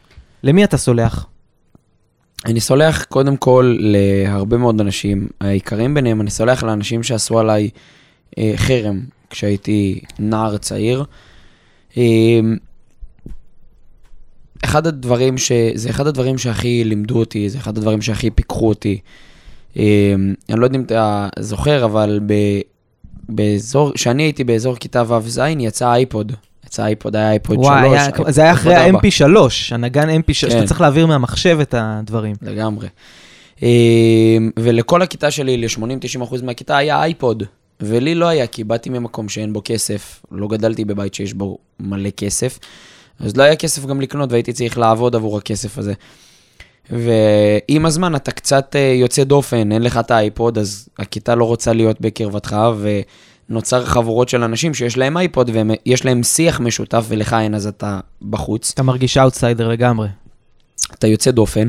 למי 0.42 0.64
אתה 0.64 0.76
סולח? 0.76 1.26
אני 2.44 2.60
סולח 2.60 3.04
קודם 3.04 3.36
כל 3.36 3.76
להרבה 3.80 4.56
מאוד 4.56 4.80
אנשים, 4.80 5.28
העיקרים 5.40 5.94
ביניהם, 5.94 6.20
אני 6.20 6.30
סולח 6.30 6.62
לאנשים 6.62 7.02
שעשו 7.02 7.38
עליי 7.38 7.70
אה, 8.38 8.52
חרם 8.56 9.00
כשהייתי 9.30 10.00
נער 10.18 10.56
צעיר. 10.56 11.04
אה, 11.96 12.02
אחד 14.64 14.86
הדברים 14.86 15.38
ש... 15.38 15.52
זה 15.74 15.90
אחד 15.90 16.06
הדברים 16.06 16.38
שהכי 16.38 16.84
לימדו 16.84 17.18
אותי, 17.18 17.48
זה 17.48 17.58
אחד 17.58 17.78
הדברים 17.78 18.02
שהכי 18.02 18.30
פיקחו 18.30 18.68
אותי. 18.68 18.98
אה, 19.76 20.14
אני 20.48 20.60
לא 20.60 20.64
יודע 20.66 20.78
אם 20.78 20.84
אתה 20.84 21.28
זוכר, 21.38 21.84
אבל 21.84 22.20
ב... 22.26 22.34
באזור, 23.28 23.92
כשאני 23.94 24.22
הייתי 24.22 24.44
באזור 24.44 24.76
כיתה 24.76 25.02
ו'-ז', 25.08 25.40
יצא 25.58 25.92
אייפוד. 25.92 26.32
יצא 26.74 26.84
אייפוד, 26.84 27.16
היה 27.16 27.30
אייפוד 27.30 27.56
3. 27.56 27.66
וואי, 27.66 28.32
זה 28.32 28.42
היה 28.42 28.52
אחרי 28.52 28.74
ה-MP3, 28.74 29.24
הנגן 29.70 30.08
MP3, 30.08 30.24
כן. 30.26 30.32
שאתה 30.32 30.66
צריך 30.66 30.80
להעביר 30.80 31.06
מהמחשב 31.06 31.58
את 31.62 31.74
הדברים. 31.78 32.34
לגמרי. 32.42 32.88
אמ, 33.62 34.50
ולכל 34.58 35.02
הכיתה 35.02 35.30
שלי, 35.30 35.56
ל-80-90% 35.56 36.42
מהכיתה, 36.42 36.76
היה 36.76 37.02
iPod. 37.02 37.42
ולי 37.80 38.14
לא 38.14 38.26
היה, 38.26 38.46
כי 38.46 38.64
באתי 38.64 38.90
ממקום 38.90 39.28
שאין 39.28 39.52
בו 39.52 39.62
כסף, 39.64 40.20
לא 40.32 40.48
גדלתי 40.48 40.84
בבית 40.84 41.14
שיש 41.14 41.32
בו 41.32 41.58
מלא 41.80 42.10
כסף, 42.10 42.58
אז 43.20 43.36
לא 43.36 43.42
היה 43.42 43.56
כסף 43.56 43.86
גם 43.86 44.00
לקנות, 44.00 44.32
והייתי 44.32 44.52
צריך 44.52 44.78
לעבוד 44.78 45.14
עבור 45.14 45.38
הכסף 45.38 45.78
הזה. 45.78 45.92
ועם 46.90 47.86
הזמן 47.86 48.16
אתה 48.16 48.30
קצת 48.30 48.76
אה, 48.76 48.94
יוצא 49.00 49.24
דופן, 49.24 49.72
אין 49.72 49.82
לך 49.82 49.98
את 49.98 50.10
ה 50.10 50.18
iPod, 50.18 50.58
אז 50.58 50.88
הכיתה 50.98 51.34
לא 51.34 51.44
רוצה 51.44 51.72
להיות 51.72 52.00
בקרבתך, 52.00 52.56
ו... 52.76 53.00
נוצר 53.48 53.84
חבורות 53.84 54.28
של 54.28 54.42
אנשים 54.42 54.74
שיש 54.74 54.98
להם 54.98 55.16
iPod 55.16 55.50
ויש 55.52 56.04
להם 56.04 56.22
שיח 56.22 56.60
משותף 56.60 57.04
ולך 57.08 57.36
אין, 57.40 57.54
אז 57.54 57.66
אתה 57.66 58.00
בחוץ. 58.22 58.70
אתה 58.74 58.82
מרגיש 58.82 59.16
אאוטסיידר 59.16 59.68
לגמרי. 59.68 60.08
אתה 60.94 61.06
יוצא 61.06 61.30
דופן, 61.30 61.68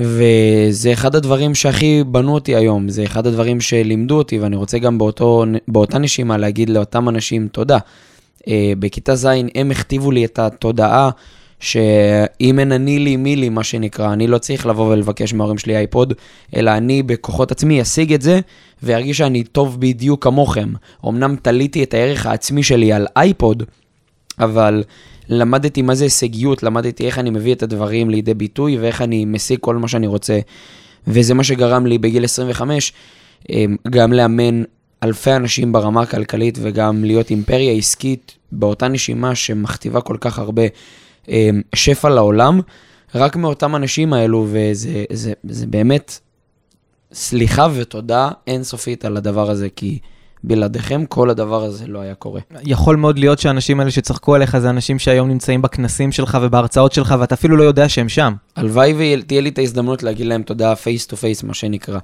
וזה 0.00 0.92
אחד 0.92 1.14
הדברים 1.14 1.54
שהכי 1.54 2.04
בנו 2.06 2.34
אותי 2.34 2.56
היום, 2.56 2.88
זה 2.88 3.04
אחד 3.04 3.26
הדברים 3.26 3.60
שלימדו 3.60 4.18
אותי, 4.18 4.38
ואני 4.38 4.56
רוצה 4.56 4.78
גם 4.78 4.98
באותו, 4.98 5.44
באותה 5.68 5.98
נשימה 5.98 6.36
להגיד 6.36 6.70
לאותם 6.70 7.08
אנשים 7.08 7.48
תודה. 7.48 7.78
אה, 8.48 8.72
בכיתה 8.78 9.14
ז' 9.16 9.26
הם 9.54 9.70
הכתיבו 9.70 10.10
לי 10.10 10.24
את 10.24 10.38
התודעה 10.38 11.10
שאם 11.62 12.58
אין 12.58 12.72
אני 12.72 12.98
לי, 12.98 13.16
מי 13.16 13.36
לי, 13.36 13.48
מה 13.48 13.64
שנקרא, 13.64 14.12
אני 14.12 14.26
לא 14.26 14.38
צריך 14.38 14.66
לבוא 14.66 14.92
ולבקש 14.92 15.34
מההורים 15.34 15.58
שלי 15.58 15.76
אייפוד, 15.76 16.14
אלא 16.56 16.70
אני 16.70 17.02
בכוחות 17.02 17.52
עצמי 17.52 17.82
אשיג 17.82 18.12
את 18.12 18.22
זה, 18.22 18.40
וארגיש 18.82 19.18
שאני 19.18 19.44
טוב 19.44 19.80
בדיוק 19.80 20.24
כמוכם. 20.24 20.72
אמנם 21.08 21.36
תליתי 21.42 21.82
את 21.82 21.94
הערך 21.94 22.26
העצמי 22.26 22.62
שלי 22.62 22.92
על 22.92 23.06
אייפוד, 23.16 23.62
אבל 24.38 24.84
למדתי 25.28 25.82
מה 25.82 25.94
זה 25.94 26.04
הישגיות, 26.04 26.62
למדתי 26.62 27.06
איך 27.06 27.18
אני 27.18 27.30
מביא 27.30 27.54
את 27.54 27.62
הדברים 27.62 28.10
לידי 28.10 28.34
ביטוי 28.34 28.78
ואיך 28.78 29.02
אני 29.02 29.24
משיג 29.24 29.58
כל 29.60 29.76
מה 29.76 29.88
שאני 29.88 30.06
רוצה. 30.06 30.38
וזה 31.06 31.34
מה 31.34 31.44
שגרם 31.44 31.86
לי 31.86 31.98
בגיל 31.98 32.24
25 32.24 32.92
אמ, 33.50 33.76
גם 33.90 34.12
לאמן 34.12 34.62
אלפי 35.02 35.32
אנשים 35.32 35.72
ברמה 35.72 36.02
הכלכלית 36.02 36.58
וגם 36.62 37.04
להיות 37.04 37.30
אימפריה 37.30 37.72
עסקית 37.72 38.34
באותה 38.52 38.88
נשימה 38.88 39.34
שמכתיבה 39.34 40.00
כל 40.00 40.16
כך 40.20 40.38
הרבה 40.38 40.62
שפע 41.74 42.08
לעולם, 42.08 42.60
רק 43.14 43.36
מאותם 43.36 43.76
אנשים 43.76 44.12
האלו, 44.12 44.46
וזה 44.48 45.04
זה, 45.12 45.32
זה 45.44 45.66
באמת 45.66 46.18
סליחה 47.12 47.66
ותודה 47.74 48.30
אינסופית 48.46 49.04
על 49.04 49.16
הדבר 49.16 49.50
הזה, 49.50 49.68
כי 49.76 49.98
בלעדיכם 50.44 51.06
כל 51.06 51.30
הדבר 51.30 51.64
הזה 51.64 51.86
לא 51.86 51.98
היה 51.98 52.14
קורה. 52.14 52.40
יכול 52.62 52.96
מאוד 52.96 53.18
להיות 53.18 53.38
שהאנשים 53.38 53.80
האלה 53.80 53.90
שצחקו 53.90 54.34
עליך 54.34 54.58
זה 54.58 54.70
אנשים 54.70 54.98
שהיום 54.98 55.28
נמצאים 55.28 55.62
בכנסים 55.62 56.12
שלך 56.12 56.38
ובהרצאות 56.42 56.92
שלך, 56.92 57.14
ואתה 57.18 57.34
אפילו 57.34 57.56
לא 57.56 57.62
יודע 57.62 57.88
שהם 57.88 58.08
שם. 58.08 58.34
הלוואי 58.56 59.18
ותהיה 59.18 59.40
לי 59.40 59.48
את 59.48 59.58
ההזדמנות 59.58 60.02
להגיד 60.02 60.26
להם 60.26 60.42
תודה 60.42 60.76
face 60.76 61.06
to 61.06 61.16
face, 61.16 61.42
מה 61.42 61.54
שנקרא. 61.54 61.98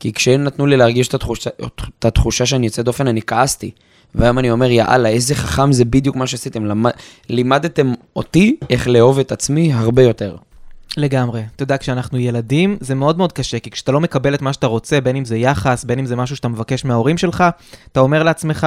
כי 0.00 0.12
כשהם 0.12 0.44
נתנו 0.44 0.66
לי 0.66 0.76
להרגיש 0.76 1.08
את 1.08 1.14
התחושה, 1.14 1.50
את 1.98 2.04
התחושה 2.04 2.46
שאני 2.46 2.66
יוצא 2.66 2.82
דופן, 2.82 3.06
אני 3.06 3.22
כעסתי. 3.22 3.70
והיום 4.14 4.38
אני 4.38 4.50
אומר, 4.50 4.70
יאללה, 4.70 5.08
איזה 5.08 5.34
חכם 5.34 5.72
זה 5.72 5.84
בדיוק 5.84 6.16
מה 6.16 6.26
שעשיתם. 6.26 6.64
למד, 6.64 6.90
לימדתם 7.28 7.92
אותי 8.16 8.56
איך 8.70 8.88
לאהוב 8.88 9.18
את 9.18 9.32
עצמי 9.32 9.72
הרבה 9.72 10.02
יותר. 10.02 10.36
לגמרי. 10.96 11.42
אתה 11.56 11.62
יודע, 11.62 11.78
כשאנחנו 11.78 12.18
ילדים, 12.18 12.76
זה 12.80 12.94
מאוד 12.94 13.18
מאוד 13.18 13.32
קשה, 13.32 13.58
כי 13.58 13.70
כשאתה 13.70 13.92
לא 13.92 14.00
מקבל 14.00 14.34
את 14.34 14.42
מה 14.42 14.52
שאתה 14.52 14.66
רוצה, 14.66 15.00
בין 15.00 15.16
אם 15.16 15.24
זה 15.24 15.36
יחס, 15.36 15.84
בין 15.84 15.98
אם 15.98 16.06
זה 16.06 16.16
משהו 16.16 16.36
שאתה 16.36 16.48
מבקש 16.48 16.84
מההורים 16.84 17.18
שלך, 17.18 17.44
אתה 17.92 18.00
אומר 18.00 18.22
לעצמך, 18.22 18.66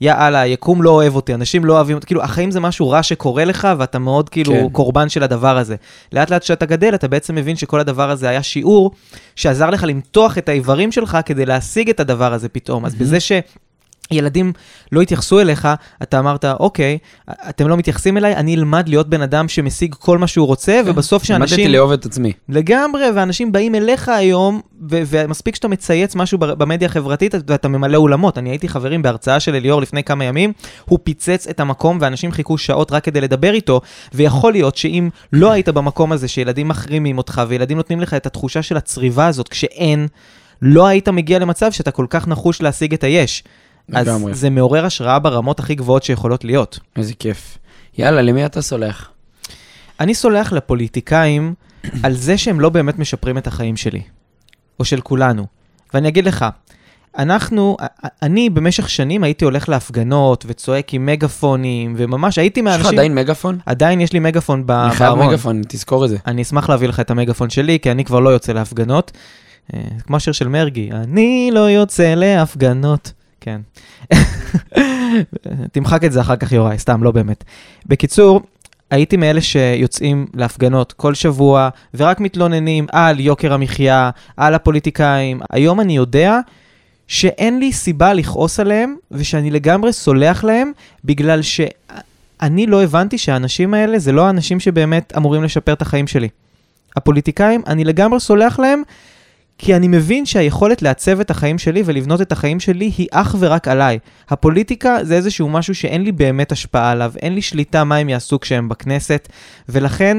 יאללה, 0.00 0.40
היקום 0.40 0.82
לא 0.82 0.90
אוהב 0.90 1.14
אותי, 1.16 1.34
אנשים 1.34 1.64
לא 1.64 1.72
אוהבים 1.72 1.96
אותי, 1.96 2.06
כאילו, 2.06 2.22
החיים 2.22 2.50
זה 2.50 2.60
משהו 2.60 2.90
רע 2.90 3.02
שקורה 3.02 3.44
לך, 3.44 3.68
ואתה 3.78 3.98
מאוד 3.98 4.28
כאילו 4.28 4.52
כן. 4.52 4.68
קורבן 4.72 5.08
של 5.08 5.22
הדבר 5.22 5.58
הזה. 5.58 5.76
לאט 6.12 6.30
לאט 6.30 6.42
כשאתה 6.42 6.66
גדל, 6.66 6.94
אתה 6.94 7.08
בעצם 7.08 7.34
מבין 7.34 7.56
שכל 7.56 7.80
הדבר 7.80 8.10
הזה 8.10 8.28
היה 8.28 8.42
שיעור 8.42 8.90
שעזר 9.36 9.70
לך 9.70 9.84
למתוח 9.88 10.38
את 10.38 10.48
האיברים 10.48 10.92
שלך 10.92 11.18
כדי 11.24 11.46
להשיג 11.46 11.90
את 11.90 12.00
הדבר 12.00 12.32
הזה 12.32 12.48
פתאום. 12.48 12.84
אז 12.84 12.94
בזה 12.94 13.20
ש... 13.20 13.32
ילדים 14.10 14.52
לא 14.92 15.00
התייחסו 15.00 15.40
אליך, 15.40 15.68
אתה 16.02 16.18
אמרת, 16.18 16.44
אוקיי, 16.44 16.98
אתם 17.30 17.68
לא 17.68 17.76
מתייחסים 17.76 18.16
אליי, 18.16 18.36
אני 18.36 18.54
אלמד 18.54 18.88
להיות 18.88 19.08
בן 19.08 19.22
אדם 19.22 19.48
שמשיג 19.48 19.94
כל 19.94 20.18
מה 20.18 20.26
שהוא 20.26 20.46
רוצה, 20.46 20.80
כן. 20.84 20.90
ובסוף 20.90 21.24
שאנשים... 21.24 21.58
למדתי 21.58 21.72
לאהוב 21.72 21.92
את 21.92 22.06
עצמי. 22.06 22.32
לגמרי, 22.48 23.10
ואנשים 23.14 23.52
באים 23.52 23.74
אליך 23.74 24.08
היום, 24.08 24.60
ו- 24.90 25.02
ומספיק 25.06 25.54
שאתה 25.54 25.68
מצייץ 25.68 26.14
משהו 26.14 26.38
במדיה 26.38 26.88
החברתית, 26.88 27.34
ואתה 27.46 27.68
ממלא 27.68 27.96
אולמות. 27.96 28.38
אני 28.38 28.50
הייתי 28.50 28.68
חברים 28.68 29.02
בהרצאה 29.02 29.40
של 29.40 29.54
אליאור 29.54 29.82
לפני 29.82 30.04
כמה 30.04 30.24
ימים, 30.24 30.52
הוא 30.84 30.98
פיצץ 31.02 31.46
את 31.50 31.60
המקום, 31.60 31.98
ואנשים 32.00 32.32
חיכו 32.32 32.58
שעות 32.58 32.92
רק 32.92 33.04
כדי 33.04 33.20
לדבר 33.20 33.54
איתו, 33.54 33.80
ויכול 34.14 34.52
להיות 34.52 34.76
שאם 34.76 35.08
לא 35.32 35.52
היית 35.52 35.68
במקום 35.68 36.12
הזה, 36.12 36.28
שילדים 36.28 36.68
מחרימים 36.68 37.18
אותך, 37.18 37.42
וילדים 37.48 37.76
נותנים 37.76 38.00
לך 38.00 38.14
את 38.14 38.26
התחושה 38.26 38.62
של 38.62 38.76
הצריבה 38.76 39.26
הזאת, 39.26 39.48
כשאין, 39.48 40.06
לא 40.62 40.86
היית 40.86 41.08
מגיע 41.08 41.38
למצב 41.38 41.72
שאתה 41.72 41.90
כל 41.90 42.06
כך 42.10 42.28
נחוש 42.28 42.62
להשיג 42.62 42.94
את 42.94 43.04
היש. 43.04 43.44
לגמרי. 43.88 44.32
אז 44.32 44.40
זה 44.40 44.50
מעורר 44.50 44.84
השראה 44.84 45.18
ברמות 45.18 45.58
הכי 45.58 45.74
גבוהות 45.74 46.02
שיכולות 46.02 46.44
להיות. 46.44 46.78
איזה 46.96 47.14
כיף. 47.14 47.58
יאללה, 47.98 48.22
למי 48.22 48.46
אתה 48.46 48.62
סולח? 48.62 49.10
אני 50.00 50.14
סולח 50.14 50.52
לפוליטיקאים 50.52 51.54
על 52.02 52.14
זה 52.14 52.38
שהם 52.38 52.60
לא 52.60 52.68
באמת 52.68 52.98
משפרים 52.98 53.38
את 53.38 53.46
החיים 53.46 53.76
שלי, 53.76 54.02
או 54.80 54.84
של 54.84 55.00
כולנו. 55.00 55.46
ואני 55.94 56.08
אגיד 56.08 56.24
לך, 56.24 56.44
אנחנו, 57.18 57.76
אני 58.22 58.50
במשך 58.50 58.88
שנים 58.88 59.24
הייתי 59.24 59.44
הולך 59.44 59.68
להפגנות 59.68 60.44
וצועק 60.48 60.94
עם 60.94 61.06
מגפונים, 61.06 61.94
וממש 61.96 62.38
הייתי 62.38 62.60
מהאנשים... 62.60 62.86
יש 62.86 62.86
לך 62.86 62.92
עדיין 62.92 63.14
מגפון? 63.14 63.58
עדיין 63.66 64.00
יש 64.00 64.12
לי 64.12 64.18
מגפון 64.18 64.66
בארון. 64.66 64.86
אני 64.86 64.94
חייב 64.94 65.14
מגפון, 65.14 65.62
תזכור 65.68 66.04
את 66.04 66.10
זה. 66.10 66.16
אני 66.26 66.42
אשמח 66.42 66.68
להביא 66.68 66.88
לך 66.88 67.00
את 67.00 67.10
המגפון 67.10 67.50
שלי, 67.50 67.78
כי 67.82 67.90
אני 67.90 68.04
כבר 68.04 68.20
לא 68.20 68.30
יוצא 68.30 68.52
להפגנות. 68.52 69.12
אה, 69.74 69.80
כמו 70.06 70.16
השיר 70.16 70.32
של 70.32 70.48
מרגי, 70.48 70.90
אני 70.92 71.50
לא 71.52 71.70
יוצא 71.70 72.14
להפגנות. 72.14 73.12
כן. 73.44 73.60
תמחק 75.72 76.04
את 76.04 76.12
זה 76.12 76.20
אחר 76.20 76.36
כך, 76.36 76.52
יוראי, 76.52 76.78
סתם, 76.78 77.02
לא 77.02 77.10
באמת. 77.10 77.44
בקיצור, 77.86 78.40
הייתי 78.90 79.16
מאלה 79.16 79.40
שיוצאים 79.40 80.26
להפגנות 80.34 80.92
כל 80.92 81.14
שבוע, 81.14 81.68
ורק 81.94 82.20
מתלוננים 82.20 82.86
על 82.92 83.20
יוקר 83.20 83.52
המחיה, 83.52 84.10
על 84.36 84.54
הפוליטיקאים. 84.54 85.40
היום 85.50 85.80
אני 85.80 85.96
יודע 85.96 86.38
שאין 87.06 87.58
לי 87.58 87.72
סיבה 87.72 88.12
לכעוס 88.12 88.60
עליהם, 88.60 88.96
ושאני 89.10 89.50
לגמרי 89.50 89.92
סולח 89.92 90.44
להם, 90.44 90.72
בגלל 91.04 91.42
שאני 91.42 92.66
לא 92.66 92.82
הבנתי 92.82 93.18
שהאנשים 93.18 93.74
האלה 93.74 93.98
זה 93.98 94.12
לא 94.12 94.26
האנשים 94.26 94.60
שבאמת 94.60 95.12
אמורים 95.16 95.42
לשפר 95.42 95.72
את 95.72 95.82
החיים 95.82 96.06
שלי. 96.06 96.28
הפוליטיקאים, 96.96 97.62
אני 97.66 97.84
לגמרי 97.84 98.20
סולח 98.20 98.58
להם, 98.58 98.82
כי 99.58 99.76
אני 99.76 99.88
מבין 99.88 100.26
שהיכולת 100.26 100.82
לעצב 100.82 101.20
את 101.20 101.30
החיים 101.30 101.58
שלי 101.58 101.82
ולבנות 101.84 102.20
את 102.20 102.32
החיים 102.32 102.60
שלי 102.60 102.92
היא 102.98 103.06
אך 103.12 103.36
ורק 103.38 103.68
עליי. 103.68 103.98
הפוליטיקה 104.28 104.98
זה 105.02 105.14
איזשהו 105.14 105.48
משהו 105.48 105.74
שאין 105.74 106.02
לי 106.02 106.12
באמת 106.12 106.52
השפעה 106.52 106.90
עליו, 106.90 107.12
אין 107.22 107.34
לי 107.34 107.42
שליטה 107.42 107.84
מה 107.84 107.96
הם 107.96 108.08
יעשו 108.08 108.40
כשהם 108.40 108.68
בכנסת, 108.68 109.28
ולכן 109.68 110.18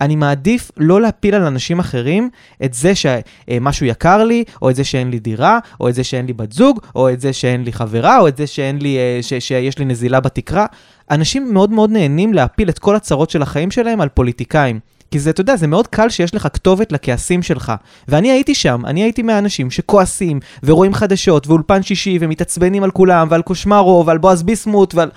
אני 0.00 0.16
מעדיף 0.16 0.70
לא 0.76 1.00
להפיל 1.00 1.34
על 1.34 1.42
אנשים 1.42 1.78
אחרים 1.78 2.30
את 2.64 2.74
זה 2.74 2.92
שמשהו 2.94 3.86
יקר 3.86 4.24
לי, 4.24 4.44
או 4.62 4.70
את 4.70 4.76
זה 4.76 4.84
שאין 4.84 5.10
לי 5.10 5.18
דירה, 5.18 5.58
או 5.80 5.88
את 5.88 5.94
זה 5.94 6.04
שאין 6.04 6.26
לי 6.26 6.32
בת 6.32 6.52
זוג, 6.52 6.80
או 6.94 7.10
את 7.10 7.20
זה 7.20 7.32
שאין 7.32 7.64
לי 7.64 7.72
חברה, 7.72 8.18
או 8.18 8.28
את 8.28 8.36
זה 8.36 8.46
שאין 8.46 8.78
לי, 8.78 8.98
אה, 8.98 9.18
ש, 9.22 9.34
שיש 9.34 9.78
לי 9.78 9.84
נזילה 9.84 10.20
בתקרה. 10.20 10.66
אנשים 11.10 11.52
מאוד 11.52 11.70
מאוד 11.70 11.90
נהנים 11.90 12.34
להפיל 12.34 12.68
את 12.68 12.78
כל 12.78 12.96
הצרות 12.96 13.30
של 13.30 13.42
החיים 13.42 13.70
שלהם 13.70 14.00
על 14.00 14.08
פוליטיקאים. 14.08 14.80
כי 15.10 15.18
זה, 15.18 15.30
אתה 15.30 15.40
יודע, 15.40 15.56
זה 15.56 15.66
מאוד 15.66 15.86
קל 15.86 16.08
שיש 16.08 16.34
לך 16.34 16.48
כתובת 16.52 16.92
לכעסים 16.92 17.42
שלך. 17.42 17.72
ואני 18.08 18.30
הייתי 18.30 18.54
שם, 18.54 18.82
אני 18.86 19.02
הייתי 19.02 19.22
מהאנשים 19.22 19.70
שכועסים, 19.70 20.40
ורואים 20.62 20.94
חדשות, 20.94 21.46
ואולפן 21.46 21.82
שישי, 21.82 22.18
ומתעצבנים 22.20 22.82
על 22.84 22.90
כולם, 22.90 23.28
ועל 23.30 23.42
קושמרו, 23.42 24.06
ועל 24.06 24.18
בועז 24.18 24.42
ביסמוט, 24.42 24.94
ועל... 24.94 25.10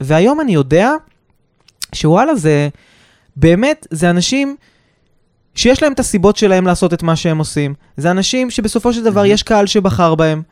והיום 0.00 0.40
אני 0.40 0.54
יודע 0.54 0.90
שוואלה, 1.94 2.34
זה... 2.34 2.68
באמת, 3.36 3.86
זה 3.90 4.10
אנשים 4.10 4.56
שיש 5.54 5.82
להם 5.82 5.92
את 5.92 6.00
הסיבות 6.00 6.36
שלהם 6.36 6.66
לעשות 6.66 6.94
את 6.94 7.02
מה 7.02 7.16
שהם 7.16 7.38
עושים. 7.38 7.74
זה 7.96 8.10
אנשים 8.10 8.50
שבסופו 8.50 8.92
של 8.92 9.04
דבר 9.04 9.26
יש 9.26 9.42
קהל 9.42 9.66
שבחר 9.66 10.14
בהם, 10.14 10.42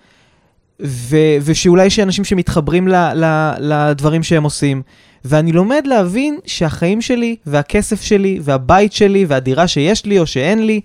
ו- 0.85 1.37
ושאולי 1.43 1.87
יש 1.87 1.99
אנשים 1.99 2.25
שמתחברים 2.25 2.89
ל- 2.89 3.13
ל- 3.15 3.55
לדברים 3.61 4.23
שהם 4.23 4.43
עושים. 4.43 4.83
ואני 5.25 5.53
לומד 5.53 5.83
להבין 5.87 6.39
שהחיים 6.47 7.01
שלי, 7.01 7.37
והכסף 7.47 8.03
שלי, 8.03 8.39
והבית 8.43 8.93
שלי, 8.93 9.25
והדירה 9.29 9.69
שיש 9.69 10.07
לי 10.07 10.19
או 10.19 10.27
שאין 10.27 10.67
לי, 10.67 10.81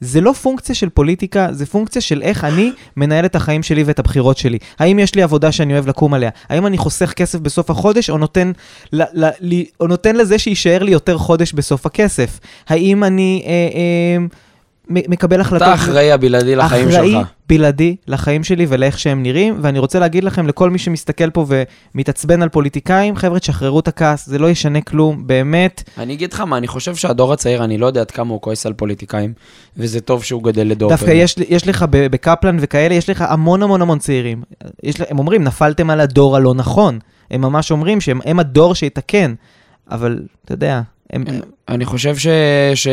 זה 0.00 0.20
לא 0.20 0.32
פונקציה 0.32 0.74
של 0.74 0.88
פוליטיקה, 0.88 1.48
זה 1.50 1.66
פונקציה 1.66 2.02
של 2.02 2.22
איך 2.22 2.44
אני 2.44 2.72
מנהל 2.96 3.24
את 3.24 3.36
החיים 3.36 3.62
שלי 3.62 3.82
ואת 3.82 3.98
הבחירות 3.98 4.36
שלי. 4.36 4.58
האם 4.78 4.98
יש 4.98 5.14
לי 5.14 5.22
עבודה 5.22 5.52
שאני 5.52 5.72
אוהב 5.72 5.88
לקום 5.88 6.14
עליה? 6.14 6.30
האם 6.48 6.66
אני 6.66 6.78
חוסך 6.78 7.12
כסף 7.12 7.38
בסוף 7.38 7.70
החודש, 7.70 8.10
או 8.10 8.18
נותן, 8.18 8.52
ל, 8.92 9.02
ל, 9.12 9.28
ל, 9.40 9.62
או 9.80 9.86
נותן 9.86 10.16
לזה 10.16 10.38
שיישאר 10.38 10.82
לי 10.82 10.90
יותר 10.90 11.18
חודש 11.18 11.52
בסוף 11.52 11.86
הכסף? 11.86 12.40
האם 12.68 13.04
אני... 13.04 13.42
אה, 13.46 13.50
אה, 13.50 14.26
מקבל 14.90 15.40
החלטות. 15.40 15.68
אתה 15.68 15.74
אחראי 15.74 16.12
הבלעדי 16.12 16.56
לחיים 16.56 16.88
אחראי 16.88 17.12
שלך. 17.12 17.28
בלעדי 17.48 17.96
לחיים 18.06 18.44
שלי 18.44 18.66
ולאיך 18.68 18.98
שהם 18.98 19.22
נראים, 19.22 19.58
ואני 19.62 19.78
רוצה 19.78 19.98
להגיד 19.98 20.24
לכם, 20.24 20.46
לכל 20.46 20.70
מי 20.70 20.78
שמסתכל 20.78 21.30
פה 21.30 21.46
ומתעצבן 21.94 22.42
על 22.42 22.48
פוליטיקאים, 22.48 23.16
חבר'ה, 23.16 23.38
תשחררו 23.38 23.80
את 23.80 23.88
הכעס, 23.88 24.26
זה 24.26 24.38
לא 24.38 24.50
ישנה 24.50 24.80
כלום, 24.80 25.26
באמת. 25.26 25.90
אני 25.98 26.12
אגיד 26.12 26.32
לך 26.32 26.40
מה, 26.40 26.56
אני 26.56 26.68
חושב 26.68 26.96
שהדור 26.96 27.32
הצעיר, 27.32 27.64
אני 27.64 27.78
לא 27.78 27.86
יודע 27.86 28.00
עד 28.00 28.10
כמה 28.10 28.32
הוא 28.32 28.40
כועס 28.40 28.66
על 28.66 28.72
פוליטיקאים, 28.72 29.32
וזה 29.76 30.00
טוב 30.00 30.24
שהוא 30.24 30.42
גדל 30.42 30.66
לדור. 30.66 30.90
דווקא 30.90 31.10
יש, 31.10 31.34
יש 31.48 31.68
לך 31.68 31.84
בקפלן 31.90 32.56
וכאלה, 32.60 32.94
יש 32.94 33.10
לך 33.10 33.22
המון 33.28 33.62
המון 33.62 33.82
המון 33.82 33.98
צעירים. 33.98 34.42
יש, 34.82 35.00
הם 35.00 35.18
אומרים, 35.18 35.44
נפלתם 35.44 35.90
על 35.90 36.00
הדור 36.00 36.36
הלא 36.36 36.54
נכון. 36.54 36.98
הם 37.30 37.40
ממש 37.40 37.70
אומרים 37.70 38.00
שהם 38.00 38.38
הדור 38.38 38.74
שיתקן, 38.74 39.34
אבל 39.90 40.22
אתה 40.44 40.54
יודע, 40.54 40.80
הם... 41.10 41.24
אני 41.68 41.84
חושב 41.84 42.16
ש... 42.16 42.26
ש... 42.74 42.88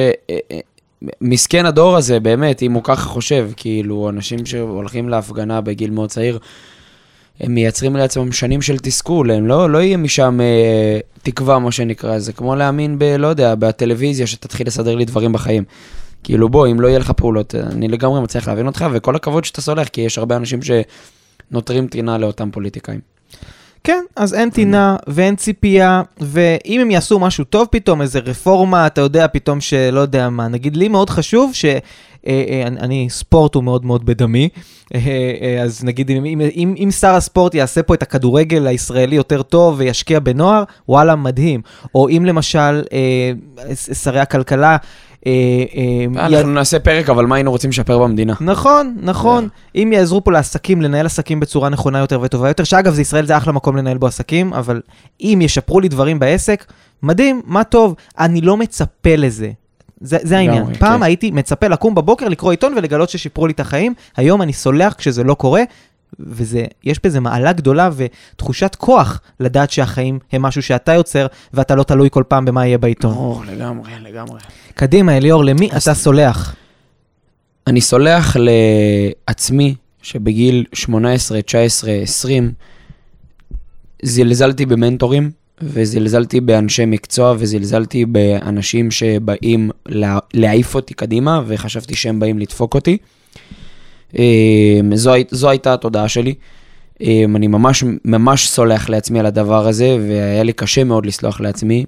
מסכן 1.21 1.65
הדור 1.65 1.97
הזה, 1.97 2.19
באמת, 2.19 2.61
אם 2.61 2.71
הוא 2.71 2.83
ככה 2.83 3.09
חושב, 3.09 3.49
כאילו, 3.57 4.09
אנשים 4.09 4.45
שהולכים 4.45 5.09
להפגנה 5.09 5.61
בגיל 5.61 5.91
מאוד 5.91 6.09
צעיר, 6.09 6.39
הם 7.39 7.53
מייצרים 7.53 7.95
לעצמם 7.95 8.31
שנים 8.31 8.61
של 8.61 8.79
תסכול, 8.79 9.31
הם 9.31 9.47
לא, 9.47 9.69
לא 9.69 9.77
יהיה 9.77 9.97
משם 9.97 10.41
אה, 10.41 10.99
תקווה, 11.23 11.59
מה 11.59 11.71
שנקרא, 11.71 12.19
זה 12.19 12.33
כמו 12.33 12.55
להאמין 12.55 12.99
ב... 12.99 13.03
לא 13.03 13.27
יודע, 13.27 13.55
בטלוויזיה, 13.55 14.27
שתתחיל 14.27 14.67
לסדר 14.67 14.95
לי 14.95 15.05
דברים 15.05 15.33
בחיים. 15.33 15.63
כאילו, 16.23 16.49
בוא, 16.49 16.67
אם 16.67 16.79
לא 16.79 16.87
יהיה 16.87 16.99
לך 16.99 17.11
פעולות, 17.11 17.55
אני 17.55 17.87
לגמרי 17.87 18.21
מצליח 18.21 18.47
להבין 18.47 18.67
אותך, 18.67 18.85
וכל 18.93 19.15
הכבוד 19.15 19.45
שאתה 19.45 19.61
סולח, 19.61 19.87
כי 19.87 20.01
יש 20.01 20.17
הרבה 20.17 20.35
אנשים 20.35 20.59
שנותרים 20.61 21.87
טינה 21.87 22.17
לאותם 22.17 22.51
פוליטיקאים. 22.51 22.99
כן, 23.85 24.03
אז 24.15 24.33
אין 24.33 24.49
טינה 24.49 24.95
ואין 25.07 25.35
ציפייה, 25.35 26.01
ואם 26.19 26.81
הם 26.81 26.91
יעשו 26.91 27.19
משהו 27.19 27.43
טוב 27.43 27.67
פתאום, 27.71 28.01
איזה 28.01 28.19
רפורמה, 28.19 28.87
אתה 28.87 29.01
יודע, 29.01 29.27
פתאום 29.27 29.61
שלא 29.61 29.99
יודע 29.99 30.29
מה, 30.29 30.47
נגיד 30.47 30.77
לי 30.77 30.87
מאוד 30.87 31.09
חשוב 31.09 31.53
ש... 31.53 31.65
אה, 31.65 31.79
אה, 32.27 32.67
אני, 32.67 33.07
ספורט 33.09 33.55
הוא 33.55 33.63
מאוד 33.63 33.85
מאוד 33.85 34.05
בדמי, 34.05 34.49
אה, 34.95 35.61
אז 35.63 35.83
נגיד 35.83 36.11
אם, 36.11 36.25
אם, 36.25 36.75
אם, 36.77 36.91
שר 36.91 37.15
הספורט 37.15 37.55
יעשה 37.55 37.83
פה 37.83 37.93
את 37.93 38.01
הכדורגל 38.01 38.67
הישראלי 38.67 39.15
יותר 39.15 39.41
טוב 39.41 39.75
וישקיע 39.77 40.19
בנוער, 40.19 40.63
וואלה, 40.89 41.15
מדהים. 41.15 41.61
או 41.95 42.09
אם 42.09 42.25
למשל 42.25 42.81
שרי 43.93 44.19
הכלכלה 44.19 44.77
אנחנו 46.15 46.53
נעשה 46.53 46.79
פרק, 46.79 47.09
אבל 47.09 47.25
מה 47.25 47.35
היינו 47.35 47.51
רוצים 47.51 47.69
לשפר 47.69 47.99
במדינה? 47.99 48.33
נכון, 48.41 48.95
נכון. 49.01 49.47
אם 49.75 49.91
יעזרו 49.93 50.23
פה 50.23 50.31
לעסקים 50.31 50.81
לנהל 50.81 51.05
עסקים 51.05 51.39
בצורה 51.39 51.69
נכונה 51.69 51.99
יותר 51.99 52.19
וטובה 52.21 52.47
יותר, 52.47 52.63
שאגב, 52.63 52.93
זה 52.93 53.01
ישראל 53.01 53.25
זה 53.25 53.37
אחלה 53.37 53.53
מקום 53.53 53.77
לנהל 53.77 53.97
בו 53.97 54.07
עסקים, 54.07 54.53
אבל 54.53 54.81
אם 55.21 55.39
ישפרו 55.41 55.79
לי 55.79 55.87
דברים 55.87 56.19
בעסק, 56.19 56.65
מדהים, 57.03 57.41
מה 57.45 57.63
טוב. 57.63 57.95
אני 58.19 58.41
לא 58.41 58.57
מצפה 58.57 59.15
לזה. 59.15 59.51
זה, 60.01 60.17
זה 60.21 60.37
העניין. 60.37 60.73
פעם 60.73 60.97
כן. 60.99 61.03
הייתי 61.03 61.31
מצפה 61.31 61.67
לקום 61.67 61.95
בבוקר, 61.95 62.27
לקרוא 62.27 62.51
עיתון 62.51 62.73
ולגלות 62.77 63.09
ששיפרו 63.09 63.47
לי 63.47 63.53
את 63.53 63.59
החיים, 63.59 63.93
היום 64.17 64.41
אני 64.41 64.53
סולח 64.53 64.93
כשזה 64.93 65.23
לא 65.23 65.33
קורה, 65.33 65.63
ויש 66.19 66.99
בזה 67.03 67.19
מעלה 67.19 67.53
גדולה 67.53 67.89
ותחושת 67.95 68.75
כוח 68.75 69.21
לדעת 69.39 69.71
שהחיים 69.71 70.19
הם 70.31 70.41
משהו 70.41 70.61
שאתה 70.63 70.93
יוצר, 70.93 71.27
ואתה 71.53 71.75
לא 71.75 71.83
תלוי 71.83 72.09
כל 72.11 72.23
פעם 72.27 72.45
במה 72.45 72.65
יהיה 72.67 72.77
בעיתון. 72.77 73.13
ברור, 73.13 73.43
לגמרי, 73.45 73.91
לגמרי. 74.01 74.39
קדימה, 74.73 75.17
אליאור, 75.17 75.45
למי 75.45 75.69
אתה 75.77 75.93
סולח? 75.93 76.55
אני 77.67 77.81
סולח 77.81 78.35
לעצמי 79.27 79.75
שבגיל 80.01 80.65
18, 80.73 81.41
19, 81.41 81.91
20 81.91 82.51
זלזלתי 84.03 84.65
במנטורים 84.65 85.31
וזלזלתי 85.61 86.41
באנשי 86.41 86.85
מקצוע 86.85 87.35
וזלזלתי 87.37 88.05
באנשים 88.05 88.91
שבאים 88.91 89.69
לה- 89.85 90.19
להעיף 90.33 90.75
אותי 90.75 90.93
קדימה 90.93 91.41
וחשבתי 91.47 91.95
שהם 91.95 92.19
באים 92.19 92.39
לדפוק 92.39 92.73
אותי. 92.75 92.97
אמ, 94.17 94.95
זו, 94.95 95.13
זו 95.31 95.49
הייתה 95.49 95.73
התודעה 95.73 96.07
שלי. 96.07 96.33
אמ, 97.01 97.35
אני 97.35 97.47
ממש 97.47 97.83
ממש 98.05 98.47
סולח 98.47 98.89
לעצמי 98.89 99.19
על 99.19 99.25
הדבר 99.25 99.67
הזה 99.67 99.97
והיה 100.07 100.43
לי 100.43 100.53
קשה 100.53 100.83
מאוד 100.83 101.05
לסלוח 101.05 101.41
לעצמי. 101.41 101.85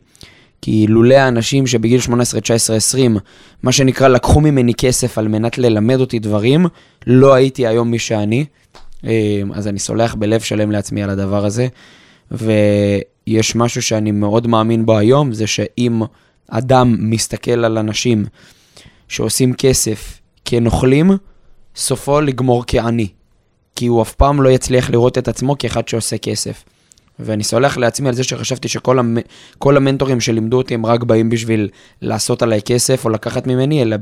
כי 0.61 0.85
לולא 0.87 1.15
האנשים 1.15 1.67
שבגיל 1.67 1.99
18, 1.99 2.41
19, 2.41 2.75
20, 2.75 3.17
מה 3.63 3.71
שנקרא, 3.71 4.07
לקחו 4.07 4.41
ממני 4.41 4.73
כסף 4.73 5.17
על 5.17 5.27
מנת 5.27 5.57
ללמד 5.57 5.99
אותי 5.99 6.19
דברים, 6.19 6.65
לא 7.07 7.33
הייתי 7.33 7.67
היום 7.67 7.91
מי 7.91 7.99
שאני. 7.99 8.45
אה, 9.05 9.41
אז 9.53 9.67
אני 9.67 9.79
סולח 9.79 10.15
בלב 10.15 10.41
שלם 10.41 10.71
לעצמי 10.71 11.03
על 11.03 11.09
הדבר 11.09 11.45
הזה. 11.45 11.67
ויש 12.31 13.55
משהו 13.55 13.81
שאני 13.81 14.11
מאוד 14.11 14.47
מאמין 14.47 14.85
בו 14.85 14.97
היום, 14.97 15.33
זה 15.33 15.47
שאם 15.47 16.01
אדם 16.49 16.95
מסתכל 16.99 17.65
על 17.65 17.77
אנשים 17.77 18.25
שעושים 19.07 19.53
כסף 19.53 20.19
כנוכלים, 20.45 21.11
סופו 21.77 22.21
לגמור 22.21 22.63
כעני. 22.67 23.07
כי 23.75 23.87
הוא 23.87 24.01
אף 24.01 24.13
פעם 24.13 24.41
לא 24.41 24.49
יצליח 24.49 24.89
לראות 24.89 25.17
את 25.17 25.27
עצמו 25.27 25.57
כאחד 25.57 25.87
שעושה 25.87 26.17
כסף. 26.17 26.63
ואני 27.19 27.43
סולח 27.43 27.77
לעצמי 27.77 28.09
על 28.09 28.15
זה 28.15 28.23
שחשבתי 28.23 28.67
שכל 28.67 28.99
המ... 28.99 29.17
המנטורים 29.61 30.21
שלימדו 30.21 30.57
אותי 30.57 30.73
הם 30.73 30.85
רק 30.85 31.03
באים 31.03 31.29
בשביל 31.29 31.69
לעשות 32.01 32.41
עליי 32.41 32.61
כסף 32.61 33.05
או 33.05 33.09
לקחת 33.09 33.47
ממני, 33.47 33.81
אלא, 33.81 33.97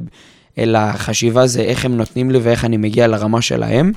אלא 0.57 0.77
החשיבה 0.77 1.47
זה 1.47 1.61
איך 1.61 1.85
הם 1.85 1.97
נותנים 1.97 2.31
לי 2.31 2.39
ואיך 2.39 2.65
אני 2.65 2.77
מגיע 2.77 3.07
לרמה 3.07 3.41
שלהם. 3.41 3.91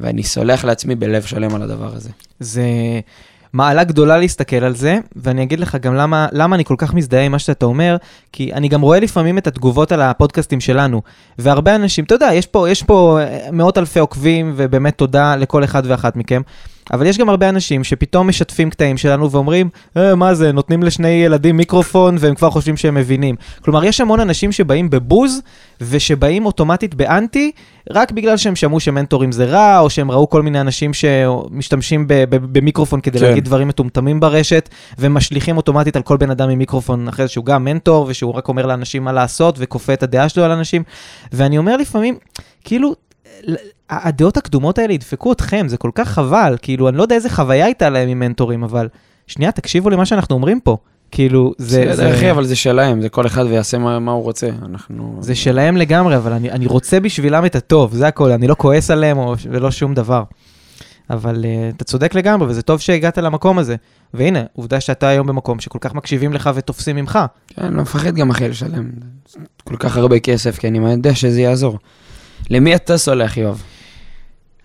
ואני 0.00 0.22
סולח 0.22 0.64
לעצמי 0.64 0.94
בלב 0.94 1.22
שלם 1.22 1.54
על 1.54 1.62
הדבר 1.62 1.94
הזה. 1.94 2.10
זה 2.40 2.64
מעלה 3.52 3.84
גדולה 3.84 4.18
להסתכל 4.18 4.64
על 4.64 4.74
זה, 4.74 4.98
ואני 5.16 5.42
אגיד 5.42 5.60
לך 5.60 5.76
גם 5.80 5.94
למה, 5.94 6.26
למה 6.32 6.56
אני 6.56 6.64
כל 6.64 6.74
כך 6.78 6.94
מזדהה 6.94 7.22
עם 7.22 7.32
מה 7.32 7.38
שאתה 7.38 7.66
אומר, 7.66 7.96
כי 8.32 8.52
אני 8.52 8.68
גם 8.68 8.80
רואה 8.80 9.00
לפעמים 9.00 9.38
את 9.38 9.46
התגובות 9.46 9.92
על 9.92 10.02
הפודקאסטים 10.02 10.60
שלנו, 10.60 11.02
והרבה 11.38 11.74
אנשים, 11.74 12.04
אתה 12.04 12.14
יודע, 12.14 12.30
יש 12.34 12.46
פה, 12.46 12.70
יש 12.70 12.82
פה 12.82 13.18
אה, 13.20 13.48
מאות 13.52 13.78
אלפי 13.78 13.98
עוקבים, 13.98 14.52
ובאמת 14.56 14.98
תודה 14.98 15.36
לכל 15.36 15.64
אחד 15.64 15.82
ואחת 15.86 16.16
מכם. 16.16 16.42
אבל 16.92 17.06
יש 17.06 17.18
גם 17.18 17.28
הרבה 17.28 17.48
אנשים 17.48 17.84
שפתאום 17.84 18.28
משתפים 18.28 18.70
קטעים 18.70 18.96
שלנו 18.96 19.30
ואומרים, 19.30 19.68
אה, 19.96 20.14
מה 20.14 20.34
זה, 20.34 20.52
נותנים 20.52 20.82
לשני 20.82 21.08
ילדים 21.08 21.56
מיקרופון 21.56 22.16
והם 22.20 22.34
כבר 22.34 22.50
חושבים 22.50 22.76
שהם 22.76 22.94
מבינים. 22.94 23.34
כלומר, 23.64 23.84
יש 23.84 24.00
המון 24.00 24.20
אנשים 24.20 24.52
שבאים 24.52 24.90
בבוז 24.90 25.40
ושבאים 25.80 26.46
אוטומטית 26.46 26.94
באנטי, 26.94 27.52
רק 27.90 28.12
בגלל 28.12 28.36
שהם 28.36 28.56
שמעו 28.56 28.80
שמנטורים 28.80 29.32
זה 29.32 29.44
רע, 29.44 29.78
או 29.78 29.90
שהם 29.90 30.10
ראו 30.10 30.30
כל 30.30 30.42
מיני 30.42 30.60
אנשים 30.60 30.90
שמשתמשים 30.94 32.04
במיקרופון 32.28 33.00
כדי 33.00 33.18
כן. 33.18 33.24
להגיד 33.24 33.44
דברים 33.44 33.68
מטומטמים 33.68 34.20
ברשת, 34.20 34.68
ומשליכים 34.98 35.56
אוטומטית 35.56 35.96
על 35.96 36.02
כל 36.02 36.16
בן 36.16 36.30
אדם 36.30 36.48
עם 36.48 36.58
מיקרופון 36.58 37.08
אחרי 37.08 37.26
זה 37.26 37.32
שהוא 37.32 37.44
גם 37.44 37.64
מנטור, 37.64 38.06
ושהוא 38.08 38.32
רק 38.34 38.48
אומר 38.48 38.66
לאנשים 38.66 39.04
מה 39.04 39.12
לעשות, 39.12 39.54
וכופה 39.58 39.92
את 39.92 40.02
הדעה 40.02 40.28
שלו 40.28 40.44
על 40.44 40.50
אנשים. 40.50 40.82
ואני 41.32 41.58
אומר 41.58 41.76
לפעמים, 41.76 42.18
כאילו, 42.64 42.94
הדעות 43.90 44.36
הקדומות 44.36 44.78
האלה 44.78 44.92
ידפקו 44.92 45.32
אתכם, 45.32 45.68
זה 45.68 45.76
כל 45.76 45.90
כך 45.94 46.08
חבל, 46.08 46.56
כאילו, 46.62 46.88
אני 46.88 46.96
לא 46.96 47.02
יודע 47.02 47.14
איזה 47.14 47.30
חוויה 47.30 47.64
הייתה 47.64 47.90
להם 47.90 48.08
עם 48.08 48.18
מנטורים, 48.18 48.64
אבל 48.64 48.88
שנייה, 49.26 49.52
תקשיבו 49.52 49.90
למה 49.90 50.06
שאנחנו 50.06 50.34
אומרים 50.34 50.60
פה. 50.60 50.76
כאילו, 51.10 51.52
זה... 51.58 51.86
בסדר, 51.90 52.14
אחי, 52.14 52.30
אבל 52.30 52.44
זה 52.44 52.56
שלהם, 52.56 53.02
זה 53.02 53.08
כל 53.08 53.26
אחד 53.26 53.44
ויעשה 53.44 53.78
מה, 53.78 53.98
מה 53.98 54.12
הוא 54.12 54.22
רוצה. 54.22 54.48
אנחנו... 54.62 55.18
זה 55.20 55.34
שלהם 55.34 55.76
לגמרי, 55.76 56.16
אבל 56.16 56.32
אני, 56.32 56.50
אני 56.50 56.66
רוצה 56.66 57.00
בשבילם 57.00 57.46
את 57.46 57.56
הטוב, 57.56 57.94
זה 57.94 58.06
הכל, 58.06 58.32
אני 58.32 58.46
לא 58.46 58.54
כועס 58.58 58.90
עליהם 58.90 59.18
או, 59.18 59.34
ולא 59.50 59.70
שום 59.70 59.94
דבר. 59.94 60.22
אבל 61.10 61.44
uh, 61.44 61.76
אתה 61.76 61.84
צודק 61.84 62.14
לגמרי, 62.14 62.48
וזה 62.48 62.62
טוב 62.62 62.80
שהגעת 62.80 63.18
למקום 63.18 63.58
הזה. 63.58 63.76
והנה, 64.14 64.40
עובדה 64.52 64.80
שאתה 64.80 65.08
היום 65.08 65.26
במקום 65.26 65.60
שכל 65.60 65.78
כך 65.80 65.94
מקשיבים 65.94 66.32
לך 66.32 66.50
ותופסים 66.54 66.96
ממך. 66.96 67.18
כן, 67.48 67.62
אני 67.62 67.76
לא 67.76 67.82
מפחד 67.82 68.14
גם 68.14 68.30
אחי 68.30 68.48
לשלם 68.48 68.90
כל 69.64 69.76
כך 69.78 69.96
הרבה 69.96 70.18
כסף, 70.18 70.58
כי 70.58 70.68
אני 70.68 70.90
יודע 70.90 71.14
שזה 71.14 71.40
יעזור. 71.40 71.78
למי 72.50 72.74
אתה 72.74 72.98
סולח, 72.98 73.36
יואב? 73.36 73.62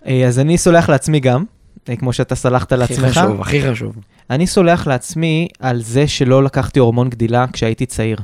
Uh, 0.04 0.08
אז 0.26 0.38
אני 0.38 0.58
סולח 0.58 0.88
לעצמי 0.88 1.20
גם, 1.20 1.44
uh, 1.44 1.96
כמו 1.96 2.12
שאתה 2.12 2.34
סלחת 2.34 2.72
הכי 2.72 2.80
לעצמך. 2.80 3.18
חשוב, 3.18 3.40
הכי 3.40 3.62
חשוב. 3.62 3.96
אני 4.30 4.46
סולח 4.46 4.86
לעצמי 4.86 5.48
על 5.60 5.82
זה 5.82 6.06
שלא 6.06 6.44
לקחתי 6.44 6.80
הורמון 6.80 7.10
גדילה 7.10 7.44
כשהייתי 7.52 7.86
צעיר. 7.86 8.16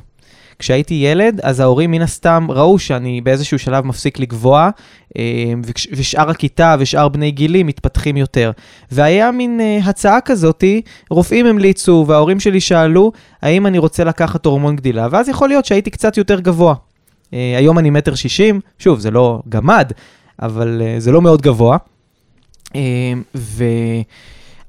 כשהייתי 0.58 0.94
ילד, 0.94 1.40
אז 1.42 1.60
ההורים 1.60 1.90
מן 1.90 2.02
הסתם 2.02 2.46
ראו 2.50 2.78
שאני 2.78 3.20
באיזשהו 3.20 3.58
שלב 3.58 3.86
מפסיק 3.86 4.18
לגבוה, 4.18 4.70
אה, 5.18 5.22
ושאר 5.92 6.30
הכיתה 6.30 6.76
ושאר 6.78 7.08
בני 7.08 7.30
גילי 7.30 7.62
מתפתחים 7.62 8.16
יותר. 8.16 8.50
והיה 8.90 9.30
מין 9.30 9.60
אה, 9.60 9.78
הצעה 9.84 10.20
כזאתי, 10.20 10.82
רופאים 11.10 11.46
המליצו 11.46 12.04
וההורים 12.08 12.40
שלי 12.40 12.60
שאלו, 12.60 13.12
האם 13.42 13.66
אני 13.66 13.78
רוצה 13.78 14.04
לקחת 14.04 14.46
הורמון 14.46 14.76
גדילה, 14.76 15.08
ואז 15.10 15.28
יכול 15.28 15.48
להיות 15.48 15.64
שהייתי 15.64 15.90
קצת 15.90 16.16
יותר 16.16 16.40
גבוה. 16.40 16.74
אה, 17.34 17.54
היום 17.56 17.78
אני 17.78 17.90
מטר 17.90 18.14
שישים, 18.14 18.60
שוב, 18.78 18.98
זה 18.98 19.10
לא 19.10 19.40
גמד, 19.48 19.92
אבל 20.42 20.82
אה, 20.84 21.00
זה 21.00 21.12
לא 21.12 21.22
מאוד 21.22 21.42
גבוה. 21.42 21.76
אה, 22.74 23.12
ו... 23.34 23.64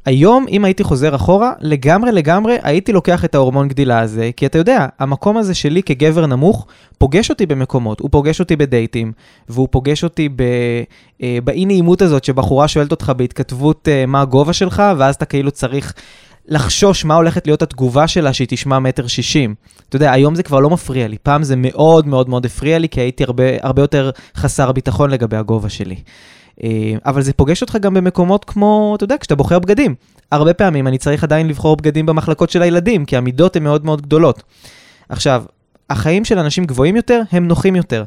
היום, 0.06 0.46
אם 0.50 0.66
הייתי 0.66 0.84
חוזר 0.84 1.16
אחורה, 1.16 1.54
לגמרי 1.60 2.12
לגמרי 2.12 2.58
הייתי 2.64 2.94
לוקח 2.94 3.26
את 3.26 3.36
ההורמון 3.36 3.68
גדילה 3.68 4.00
הזה, 4.00 4.30
כי 4.38 4.46
אתה 4.46 4.58
יודע, 4.58 4.88
המקום 5.00 5.38
הזה 5.38 5.54
שלי 5.54 5.84
כגבר 5.84 6.26
נמוך 6.26 6.68
פוגש 6.98 7.30
אותי 7.30 7.46
במקומות, 7.46 8.00
הוא 8.00 8.10
פוגש 8.12 8.40
אותי 8.40 8.56
בדייטים, 8.56 9.12
והוא 9.50 9.68
פוגש 9.72 10.04
אותי 10.04 10.30
ב, 10.30 10.44
אה, 11.24 11.38
באי 11.44 11.66
נעימות 11.66 12.02
הזאת 12.02 12.24
שבחורה 12.24 12.68
שואלת 12.68 12.92
אותך 12.92 13.12
בהתכתבות 13.18 13.88
מה 14.08 14.22
הגובה 14.22 14.54
שלך, 14.54 14.84
ואז 14.98 15.16
אתה 15.16 15.26
כאילו 15.26 15.52
צריך 15.52 15.94
לחשוש 16.50 17.06
מה 17.06 17.16
הולכת 17.16 17.48
להיות 17.48 17.62
התגובה 17.62 18.08
שלה 18.08 18.34
שהיא 18.34 18.48
תשמע 18.50 18.80
מטר 18.80 19.08
שישים. 19.08 19.56
אתה 19.90 19.96
יודע, 19.96 20.12
היום 20.12 20.36
זה 20.36 20.44
כבר 20.44 20.60
לא 20.60 20.70
מפריע 20.70 21.08
לי, 21.08 21.18
פעם 21.24 21.44
זה 21.44 21.56
מאוד 21.56 22.08
מאוד 22.08 22.30
מאוד 22.30 22.46
הפריע 22.46 22.80
לי, 22.80 22.90
כי 22.90 23.02
הייתי 23.02 23.24
הרבה, 23.24 23.44
הרבה 23.62 23.82
יותר 23.82 24.12
חסר 24.36 24.72
ביטחון 24.72 25.10
לגבי 25.10 25.38
הגובה 25.38 25.70
שלי. 25.70 25.96
אה, 26.64 26.94
אבל 27.06 27.22
זה 27.22 27.34
פוגש 27.34 27.62
אותך 27.62 27.78
גם 27.82 27.94
במקומות 27.94 28.46
כמו, 28.46 28.94
אתה 28.96 29.04
יודע, 29.04 29.16
כשאתה 29.20 29.36
בוחר 29.36 29.60
בגדים. 29.60 29.96
הרבה 30.32 30.54
פעמים 30.54 30.88
אני 30.88 30.98
צריך 30.98 31.24
עדיין 31.24 31.48
לבחור 31.48 31.76
בגדים 31.76 32.06
במחלקות 32.06 32.50
של 32.50 32.62
הילדים, 32.62 33.06
כי 33.06 33.18
המידות 33.18 33.56
הן 33.56 33.64
מאוד 33.64 33.86
מאוד 33.86 34.02
גדולות. 34.02 34.44
עכשיו, 35.10 35.44
החיים 35.90 36.26
של 36.26 36.40
אנשים 36.40 36.66
גבוהים 36.66 36.96
יותר 36.96 37.22
הם 37.32 37.48
נוחים 37.48 37.76
יותר, 37.76 38.04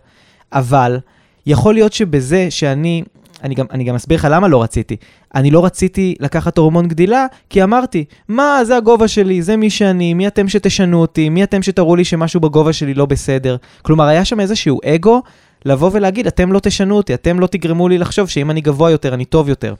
אבל 0.52 0.98
יכול 1.46 1.74
להיות 1.74 1.92
שבזה 1.92 2.46
שאני, 2.50 3.02
אני 3.42 3.54
גם, 3.54 3.66
אני 3.70 3.84
גם 3.84 3.94
אסביר 3.94 4.18
לך 4.18 4.28
למה 4.30 4.48
לא 4.48 4.62
רציתי. 4.62 4.96
אני 5.34 5.50
לא 5.50 5.64
רציתי 5.64 6.14
לקחת 6.20 6.58
הורמון 6.58 6.88
גדילה, 6.88 7.26
כי 7.50 7.62
אמרתי, 7.62 8.04
מה, 8.28 8.64
זה 8.64 8.76
הגובה 8.76 9.08
שלי, 9.08 9.42
זה 9.42 9.56
מי 9.56 9.70
שאני, 9.70 10.14
מי 10.14 10.26
אתם 10.26 10.48
שתשנו 10.48 11.00
אותי, 11.00 11.28
מי 11.28 11.44
אתם 11.44 11.62
שתראו 11.62 11.96
לי 11.96 12.04
שמשהו 12.04 12.40
בגובה 12.40 12.72
שלי 12.72 12.94
לא 12.94 13.06
בסדר. 13.06 13.56
כלומר, 13.82 14.04
היה 14.04 14.24
שם 14.24 14.40
איזשהו 14.40 14.80
אגו 14.84 15.22
לבוא 15.64 15.90
ולהגיד, 15.92 16.26
אתם 16.26 16.52
לא 16.52 16.58
תשנו 16.58 16.96
אותי, 16.96 17.14
אתם 17.14 17.40
לא 17.40 17.46
תגרמו 17.46 17.88
לי 17.88 17.98
לחשוב 17.98 18.28
שאם 18.28 18.50
אני 18.50 18.60
גבוה 18.60 18.90
יותר, 18.90 19.14
אני 19.14 19.24
טוב 19.24 19.48
יותר. 19.48 19.74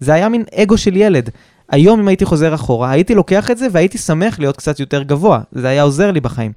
זה 0.00 0.14
היה 0.14 0.28
מין 0.28 0.44
אגו 0.54 0.78
של 0.78 0.96
ילד. 0.96 1.30
היום, 1.70 2.00
אם 2.00 2.08
הייתי 2.08 2.24
חוזר 2.24 2.54
אחורה, 2.54 2.90
הייתי 2.90 3.14
לוקח 3.14 3.50
את 3.50 3.58
זה 3.58 3.66
והייתי 3.72 3.98
שמח 3.98 4.38
להיות 4.38 4.56
קצת 4.56 4.80
יותר 4.80 5.02
גבוה. 5.02 5.40
זה 5.52 5.68
היה 5.68 5.82
עוזר 5.82 6.10
לי 6.10 6.20
בחיים. 6.20 6.52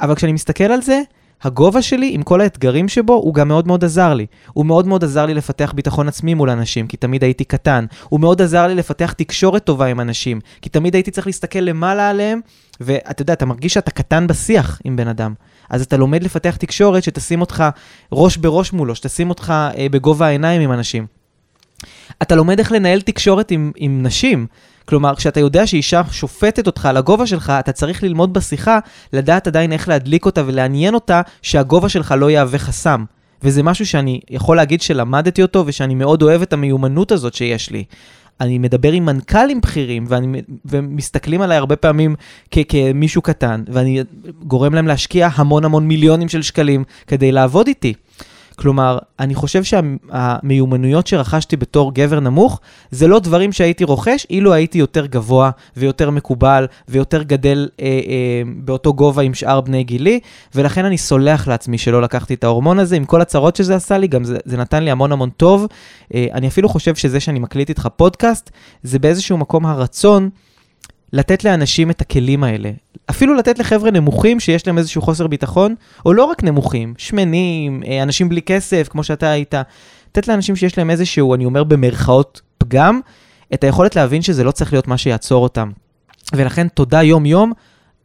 אבל 0.00 0.14
כשאני 0.14 0.32
מסתכל 0.32 0.64
על 0.64 0.82
זה, 0.82 1.02
הגובה 1.42 1.82
שלי, 1.82 2.10
עם 2.14 2.22
כל 2.22 2.40
האתגרים 2.40 2.88
שבו, 2.88 3.12
הוא 3.12 3.34
גם 3.34 3.48
מאוד 3.48 3.66
מאוד 3.66 3.84
עזר 3.84 4.14
לי. 4.14 4.26
הוא 4.52 4.66
מאוד 4.66 4.86
מאוד 4.86 5.04
עזר 5.04 5.26
לי 5.26 5.34
לפתח 5.34 5.72
ביטחון 5.76 6.08
עצמי 6.08 6.34
מול 6.34 6.50
אנשים, 6.50 6.86
כי 6.86 6.96
תמיד 6.96 7.22
הייתי 7.22 7.44
קטן. 7.44 7.84
הוא 8.08 8.20
מאוד 8.20 8.42
עזר 8.42 8.66
לי 8.66 8.74
לפתח 8.74 9.12
תקשורת 9.12 9.64
טובה 9.64 9.86
עם 9.86 10.00
אנשים, 10.00 10.40
כי 10.62 10.68
תמיד 10.68 10.94
הייתי 10.94 11.10
צריך 11.10 11.26
להסתכל 11.26 11.58
למעלה 11.58 12.10
עליהם, 12.10 12.40
ואתה 12.80 13.22
יודע, 13.22 13.32
אתה 13.32 13.46
מרגיש 13.46 13.74
שאתה 13.74 13.90
קטן 13.90 14.26
בשיח 14.26 14.80
עם 14.84 14.96
בן 14.96 15.08
אדם. 15.08 15.34
אז 15.70 15.82
אתה 15.82 15.96
לומד 15.96 16.22
לפתח 16.22 16.56
תקשורת 16.56 17.02
שתשים 17.02 17.40
אותך 17.40 17.64
ראש 18.12 18.36
בראש 18.36 18.72
מולו, 18.72 18.94
שתשים 18.94 19.28
אותך 19.28 19.54
אה, 19.76 19.86
בגובה 19.90 20.26
העיניים 20.26 20.60
עם 20.60 20.72
אנשים. 20.72 21.06
אתה 22.22 22.34
לומד 22.34 22.58
איך 22.58 22.72
לנהל 22.72 23.00
תקשורת 23.00 23.50
עם, 23.50 23.72
עם 23.76 24.02
נשים. 24.02 24.46
כלומר, 24.88 25.14
כשאתה 25.14 25.40
יודע 25.40 25.66
שאישה 25.66 26.02
שופטת 26.10 26.66
אותך 26.66 26.86
על 26.86 26.96
הגובה 26.96 27.26
שלך, 27.26 27.52
אתה 27.60 27.72
צריך 27.72 28.02
ללמוד 28.02 28.32
בשיחה, 28.32 28.78
לדעת 29.12 29.46
עדיין 29.46 29.72
איך 29.72 29.88
להדליק 29.88 30.26
אותה 30.26 30.42
ולעניין 30.46 30.94
אותה, 30.94 31.22
שהגובה 31.42 31.88
שלך 31.88 32.14
לא 32.18 32.30
יהווה 32.30 32.58
חסם. 32.58 33.04
וזה 33.42 33.62
משהו 33.62 33.86
שאני 33.86 34.20
יכול 34.30 34.56
להגיד 34.56 34.80
שלמדתי 34.80 35.42
אותו, 35.42 35.64
ושאני 35.66 35.94
מאוד 35.94 36.22
אוהב 36.22 36.42
את 36.42 36.52
המיומנות 36.52 37.12
הזאת 37.12 37.34
שיש 37.34 37.70
לי. 37.70 37.84
אני 38.40 38.58
מדבר 38.58 38.92
עם 38.92 39.04
מנכ"לים 39.04 39.60
בכירים, 39.60 40.04
ואני, 40.08 40.42
ומסתכלים 40.64 41.40
עליי 41.40 41.56
הרבה 41.56 41.76
פעמים 41.76 42.14
כ, 42.50 42.58
כמישהו 42.68 43.22
קטן, 43.22 43.62
ואני 43.68 44.02
גורם 44.42 44.74
להם 44.74 44.86
להשקיע 44.86 45.28
המון 45.34 45.64
המון 45.64 45.88
מיליונים 45.88 46.28
של 46.28 46.42
שקלים 46.42 46.84
כדי 47.06 47.32
לעבוד 47.32 47.66
איתי. 47.66 47.94
כלומר, 48.58 48.98
אני 49.20 49.34
חושב 49.34 49.62
שהמיומנויות 49.64 51.06
שרכשתי 51.06 51.56
בתור 51.56 51.94
גבר 51.94 52.20
נמוך, 52.20 52.60
זה 52.90 53.08
לא 53.08 53.18
דברים 53.18 53.52
שהייתי 53.52 53.84
רוכש 53.84 54.26
אילו 54.30 54.52
הייתי 54.52 54.78
יותר 54.78 55.06
גבוה 55.06 55.50
ויותר 55.76 56.10
מקובל 56.10 56.66
ויותר 56.88 57.22
גדל 57.22 57.68
אה, 57.80 57.86
אה, 57.86 58.42
באותו 58.56 58.94
גובה 58.94 59.22
עם 59.22 59.34
שאר 59.34 59.60
בני 59.60 59.84
גילי, 59.84 60.20
ולכן 60.54 60.84
אני 60.84 60.98
סולח 60.98 61.48
לעצמי 61.48 61.78
שלא 61.78 62.02
לקחתי 62.02 62.34
את 62.34 62.44
ההורמון 62.44 62.78
הזה, 62.78 62.96
עם 62.96 63.04
כל 63.04 63.20
הצרות 63.20 63.56
שזה 63.56 63.76
עשה 63.76 63.98
לי, 63.98 64.06
גם 64.06 64.24
זה, 64.24 64.36
זה 64.44 64.56
נתן 64.56 64.84
לי 64.84 64.90
המון 64.90 65.12
המון 65.12 65.30
טוב. 65.30 65.66
אה, 66.14 66.26
אני 66.32 66.48
אפילו 66.48 66.68
חושב 66.68 66.94
שזה 66.94 67.20
שאני 67.20 67.38
מקליט 67.38 67.68
איתך 67.68 67.88
פודקאסט, 67.96 68.50
זה 68.82 68.98
באיזשהו 68.98 69.38
מקום 69.38 69.66
הרצון. 69.66 70.30
לתת 71.12 71.44
לאנשים 71.44 71.90
את 71.90 72.00
הכלים 72.00 72.44
האלה. 72.44 72.70
אפילו 73.10 73.34
לתת 73.34 73.58
לחבר'ה 73.58 73.90
נמוכים 73.90 74.40
שיש 74.40 74.66
להם 74.66 74.78
איזשהו 74.78 75.02
חוסר 75.02 75.26
ביטחון, 75.26 75.74
או 76.06 76.12
לא 76.12 76.24
רק 76.24 76.44
נמוכים, 76.44 76.94
שמנים, 76.98 77.82
אה, 77.86 78.02
אנשים 78.02 78.28
בלי 78.28 78.42
כסף, 78.42 78.88
כמו 78.90 79.04
שאתה 79.04 79.30
היית, 79.30 79.54
לתת 80.10 80.28
לאנשים 80.28 80.56
שיש 80.56 80.78
להם 80.78 80.90
איזשהו, 80.90 81.34
אני 81.34 81.44
אומר 81.44 81.64
במרכאות, 81.64 82.40
פגם, 82.58 83.00
את 83.54 83.64
היכולת 83.64 83.96
להבין 83.96 84.22
שזה 84.22 84.44
לא 84.44 84.50
צריך 84.50 84.72
להיות 84.72 84.88
מה 84.88 84.98
שיעצור 84.98 85.42
אותם. 85.42 85.70
ולכן 86.32 86.68
תודה 86.68 87.02
יום-יום 87.02 87.52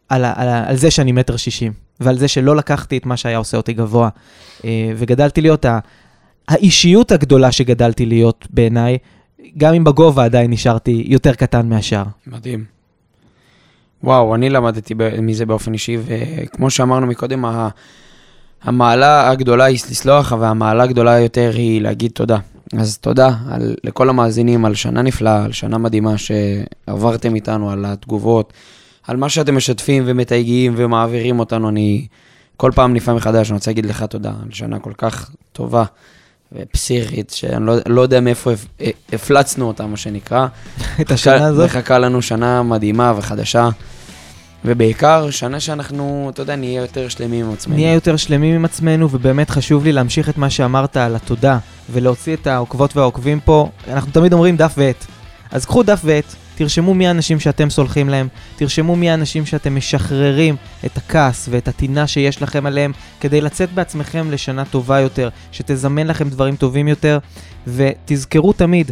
על, 0.09 0.25
על, 0.25 0.47
על 0.47 0.75
זה 0.75 0.91
שאני 0.91 1.11
מטר 1.11 1.37
שישים, 1.37 1.73
ועל 1.99 2.17
זה 2.17 2.27
שלא 2.27 2.55
לקחתי 2.55 2.97
את 2.97 3.05
מה 3.05 3.17
שהיה 3.17 3.37
עושה 3.37 3.57
אותי 3.57 3.73
גבוה, 3.73 4.09
אה, 4.65 4.91
וגדלתי 4.95 5.41
להיות 5.41 5.65
ה, 5.65 5.79
האישיות 6.47 7.11
הגדולה 7.11 7.51
שגדלתי 7.51 8.05
להיות 8.05 8.47
בעיניי, 8.49 8.97
גם 9.57 9.73
אם 9.73 9.83
בגובה 9.83 10.25
עדיין 10.25 10.51
נשארתי 10.51 11.03
יותר 11.07 11.33
קטן 11.33 11.69
מהשאר. 11.69 12.03
מדהים. 12.27 12.65
וואו, 14.03 14.35
אני 14.35 14.49
למדתי 14.49 14.93
מזה 15.21 15.45
באופן 15.45 15.73
אישי, 15.73 15.97
וכמו 16.05 16.69
שאמרנו 16.69 17.07
מקודם, 17.07 17.45
המעלה 18.63 19.29
הגדולה 19.29 19.63
היא 19.65 19.79
לסלוח, 19.89 20.33
והמעלה 20.39 20.83
הגדולה 20.83 21.19
יותר 21.19 21.51
היא 21.55 21.81
להגיד 21.81 22.11
תודה. 22.11 22.37
אז 22.79 22.97
תודה 22.97 23.29
על, 23.49 23.75
לכל 23.83 24.09
המאזינים 24.09 24.65
על 24.65 24.75
שנה 24.75 25.01
נפלאה, 25.01 25.43
על 25.43 25.51
שנה 25.51 25.77
מדהימה 25.77 26.13
שעברתם 26.17 27.35
איתנו, 27.35 27.71
על 27.71 27.85
התגובות, 27.85 28.53
על 29.07 29.17
מה 29.17 29.29
שאתם 29.29 29.55
משתפים 29.55 30.03
ומתייגים 30.05 30.73
ומעבירים 30.77 31.39
אותנו. 31.39 31.69
אני 31.69 32.07
כל 32.57 32.71
פעם 32.75 32.93
נפעם 32.93 33.15
מחדש, 33.15 33.49
אני 33.49 33.55
רוצה 33.55 33.71
להגיד 33.71 33.85
לך 33.85 34.03
תודה 34.03 34.29
על 34.29 34.51
שנה 34.51 34.79
כל 34.79 34.93
כך 34.97 35.31
טובה 35.53 35.83
ופסיכית, 36.51 37.29
שאני 37.29 37.65
לא, 37.65 37.75
לא 37.87 38.01
יודע 38.01 38.19
מאיפה 38.19 38.51
הפלצנו 39.13 39.67
אותה, 39.67 39.85
מה 39.85 39.97
שנקרא. 39.97 40.47
את 41.01 41.11
השנה 41.11 41.47
הזאת? 41.47 41.65
מחכה 41.65 41.99
לנו 41.99 42.21
שנה 42.21 42.63
מדהימה 42.63 43.13
וחדשה. 43.17 43.69
ובעיקר, 44.65 45.29
שנה 45.29 45.59
שאנחנו, 45.59 46.29
אתה 46.33 46.41
יודע, 46.41 46.55
נהיה 46.55 46.81
יותר 46.81 47.09
שלמים 47.09 47.45
עם 47.45 47.53
עצמנו. 47.53 47.75
נהיה 47.75 47.93
יותר 47.93 48.17
שלמים 48.17 48.55
עם 48.55 48.65
עצמנו, 48.65 49.09
ובאמת 49.11 49.49
חשוב 49.49 49.83
לי 49.83 49.91
להמשיך 49.91 50.29
את 50.29 50.37
מה 50.37 50.49
שאמרת 50.49 50.97
על 50.97 51.15
התודה, 51.15 51.57
ולהוציא 51.91 52.33
את 52.33 52.47
העוקבות 52.47 52.97
והעוקבים 52.97 53.39
פה. 53.39 53.69
אנחנו 53.87 54.11
תמיד 54.11 54.33
אומרים 54.33 54.57
דף 54.57 54.73
ועט. 54.77 55.05
אז 55.51 55.65
קחו 55.65 55.83
דף 55.83 56.01
ועט, 56.03 56.35
תרשמו 56.55 56.93
מי 56.93 57.07
האנשים 57.07 57.39
שאתם 57.39 57.69
סולחים 57.69 58.09
להם, 58.09 58.27
תרשמו 58.55 58.95
מי 58.95 59.09
האנשים 59.09 59.45
שאתם 59.45 59.75
משחררים 59.75 60.55
את 60.85 60.97
הכעס 60.97 61.47
ואת 61.51 61.67
הטינה 61.67 62.07
שיש 62.07 62.41
לכם 62.41 62.65
עליהם, 62.65 62.91
כדי 63.19 63.41
לצאת 63.41 63.73
בעצמכם 63.73 64.31
לשנה 64.31 64.65
טובה 64.65 64.99
יותר, 64.99 65.29
שתזמן 65.51 66.07
לכם 66.07 66.29
דברים 66.29 66.55
טובים 66.55 66.87
יותר, 66.87 67.19
ותזכרו 67.67 68.53
תמיד 68.53 68.91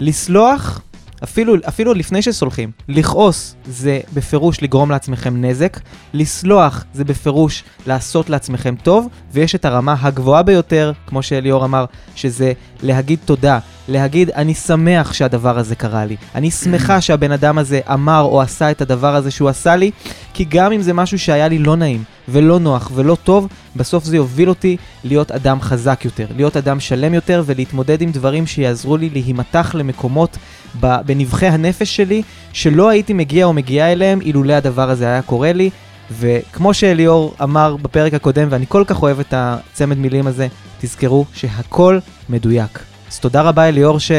שלסלוח 0.00 0.80
אפילו, 1.24 1.54
אפילו 1.68 1.94
לפני 1.94 2.22
שסולחים, 2.22 2.70
לכעוס 2.88 3.56
זה 3.66 4.00
בפירוש 4.14 4.62
לגרום 4.62 4.90
לעצמכם 4.90 5.44
נזק, 5.44 5.80
לסלוח 6.14 6.84
זה 6.94 7.04
בפירוש 7.04 7.64
לעשות 7.86 8.30
לעצמכם 8.30 8.74
טוב, 8.82 9.08
ויש 9.32 9.54
את 9.54 9.64
הרמה 9.64 9.96
הגבוהה 10.00 10.42
ביותר, 10.42 10.92
כמו 11.06 11.22
שאליאור 11.22 11.64
אמר, 11.64 11.84
שזה 12.14 12.52
להגיד 12.82 13.18
תודה, 13.24 13.58
להגיד 13.88 14.30
אני 14.30 14.54
שמח 14.54 15.12
שהדבר 15.12 15.58
הזה 15.58 15.74
קרה 15.74 16.04
לי, 16.04 16.16
אני 16.34 16.50
שמחה 16.50 17.00
שהבן 17.04 17.32
אדם 17.32 17.58
הזה 17.58 17.80
אמר 17.92 18.20
או 18.20 18.42
עשה 18.42 18.70
את 18.70 18.80
הדבר 18.80 19.14
הזה 19.14 19.30
שהוא 19.30 19.48
עשה 19.48 19.76
לי, 19.76 19.90
כי 20.34 20.44
גם 20.48 20.72
אם 20.72 20.82
זה 20.82 20.92
משהו 20.92 21.18
שהיה 21.18 21.48
לי 21.48 21.58
לא 21.58 21.76
נעים, 21.76 22.02
ולא 22.28 22.58
נוח 22.58 22.90
ולא 22.94 23.16
טוב, 23.24 23.48
בסוף 23.76 24.04
זה 24.04 24.16
יוביל 24.16 24.48
אותי 24.48 24.76
להיות 25.04 25.30
אדם 25.30 25.60
חזק 25.60 26.04
יותר, 26.04 26.26
להיות 26.36 26.56
אדם 26.56 26.80
שלם 26.80 27.14
יותר 27.14 27.42
ולהתמודד 27.46 28.02
עם 28.02 28.12
דברים 28.12 28.46
שיעזרו 28.46 28.96
לי 28.96 29.10
להימתח 29.10 29.74
למקומות 29.74 30.36
בנבחי 30.80 31.46
הנפש 31.46 31.96
שלי, 31.96 32.22
שלא 32.52 32.88
הייתי 32.88 33.12
מגיע 33.12 33.44
או 33.44 33.52
מגיעה 33.52 33.92
אליהם 33.92 34.20
אילולא 34.20 34.52
הדבר 34.52 34.90
הזה 34.90 35.04
היה 35.04 35.22
קורה 35.22 35.52
לי. 35.52 35.70
וכמו 36.10 36.74
שאליאור 36.74 37.34
אמר 37.42 37.76
בפרק 37.82 38.14
הקודם, 38.14 38.48
ואני 38.50 38.64
כל 38.68 38.84
כך 38.86 39.02
אוהב 39.02 39.20
את 39.20 39.34
הצמד 39.36 39.98
מילים 39.98 40.26
הזה, 40.26 40.46
תזכרו 40.80 41.24
שהכל 41.34 41.98
מדויק. 42.28 42.87
אז 43.10 43.18
תודה 43.18 43.42
רבה 43.42 43.68
אליאור 43.68 44.00
ש... 44.00 44.12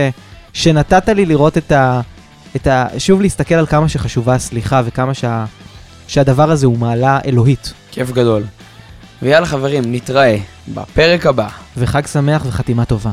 שנתת 0.54 1.10
לי 1.10 1.26
לראות 1.26 1.58
את 1.58 1.72
ה... 1.72 2.02
את 2.56 2.68
ה... 2.68 2.88
שוב 2.98 3.22
להסתכל 3.22 3.56
על 3.56 3.66
כמה 3.66 3.90
שחשובה 3.90 4.36
הסליחה 4.36 4.82
וכמה 4.86 5.14
שה... 5.14 5.46
שהדבר 6.08 6.52
הזה 6.52 6.66
הוא 6.66 6.78
מעלה 6.78 7.20
אלוהית. 7.26 7.74
כיף 7.92 8.12
גדול. 8.12 8.44
ויאללה 9.22 9.46
חברים, 9.46 9.84
נתראה 9.86 10.38
בפרק 10.68 11.26
הבא. 11.26 11.48
וחג 11.78 12.08
שמח 12.08 12.46
וחתימה 12.48 12.86
טובה. 12.86 13.12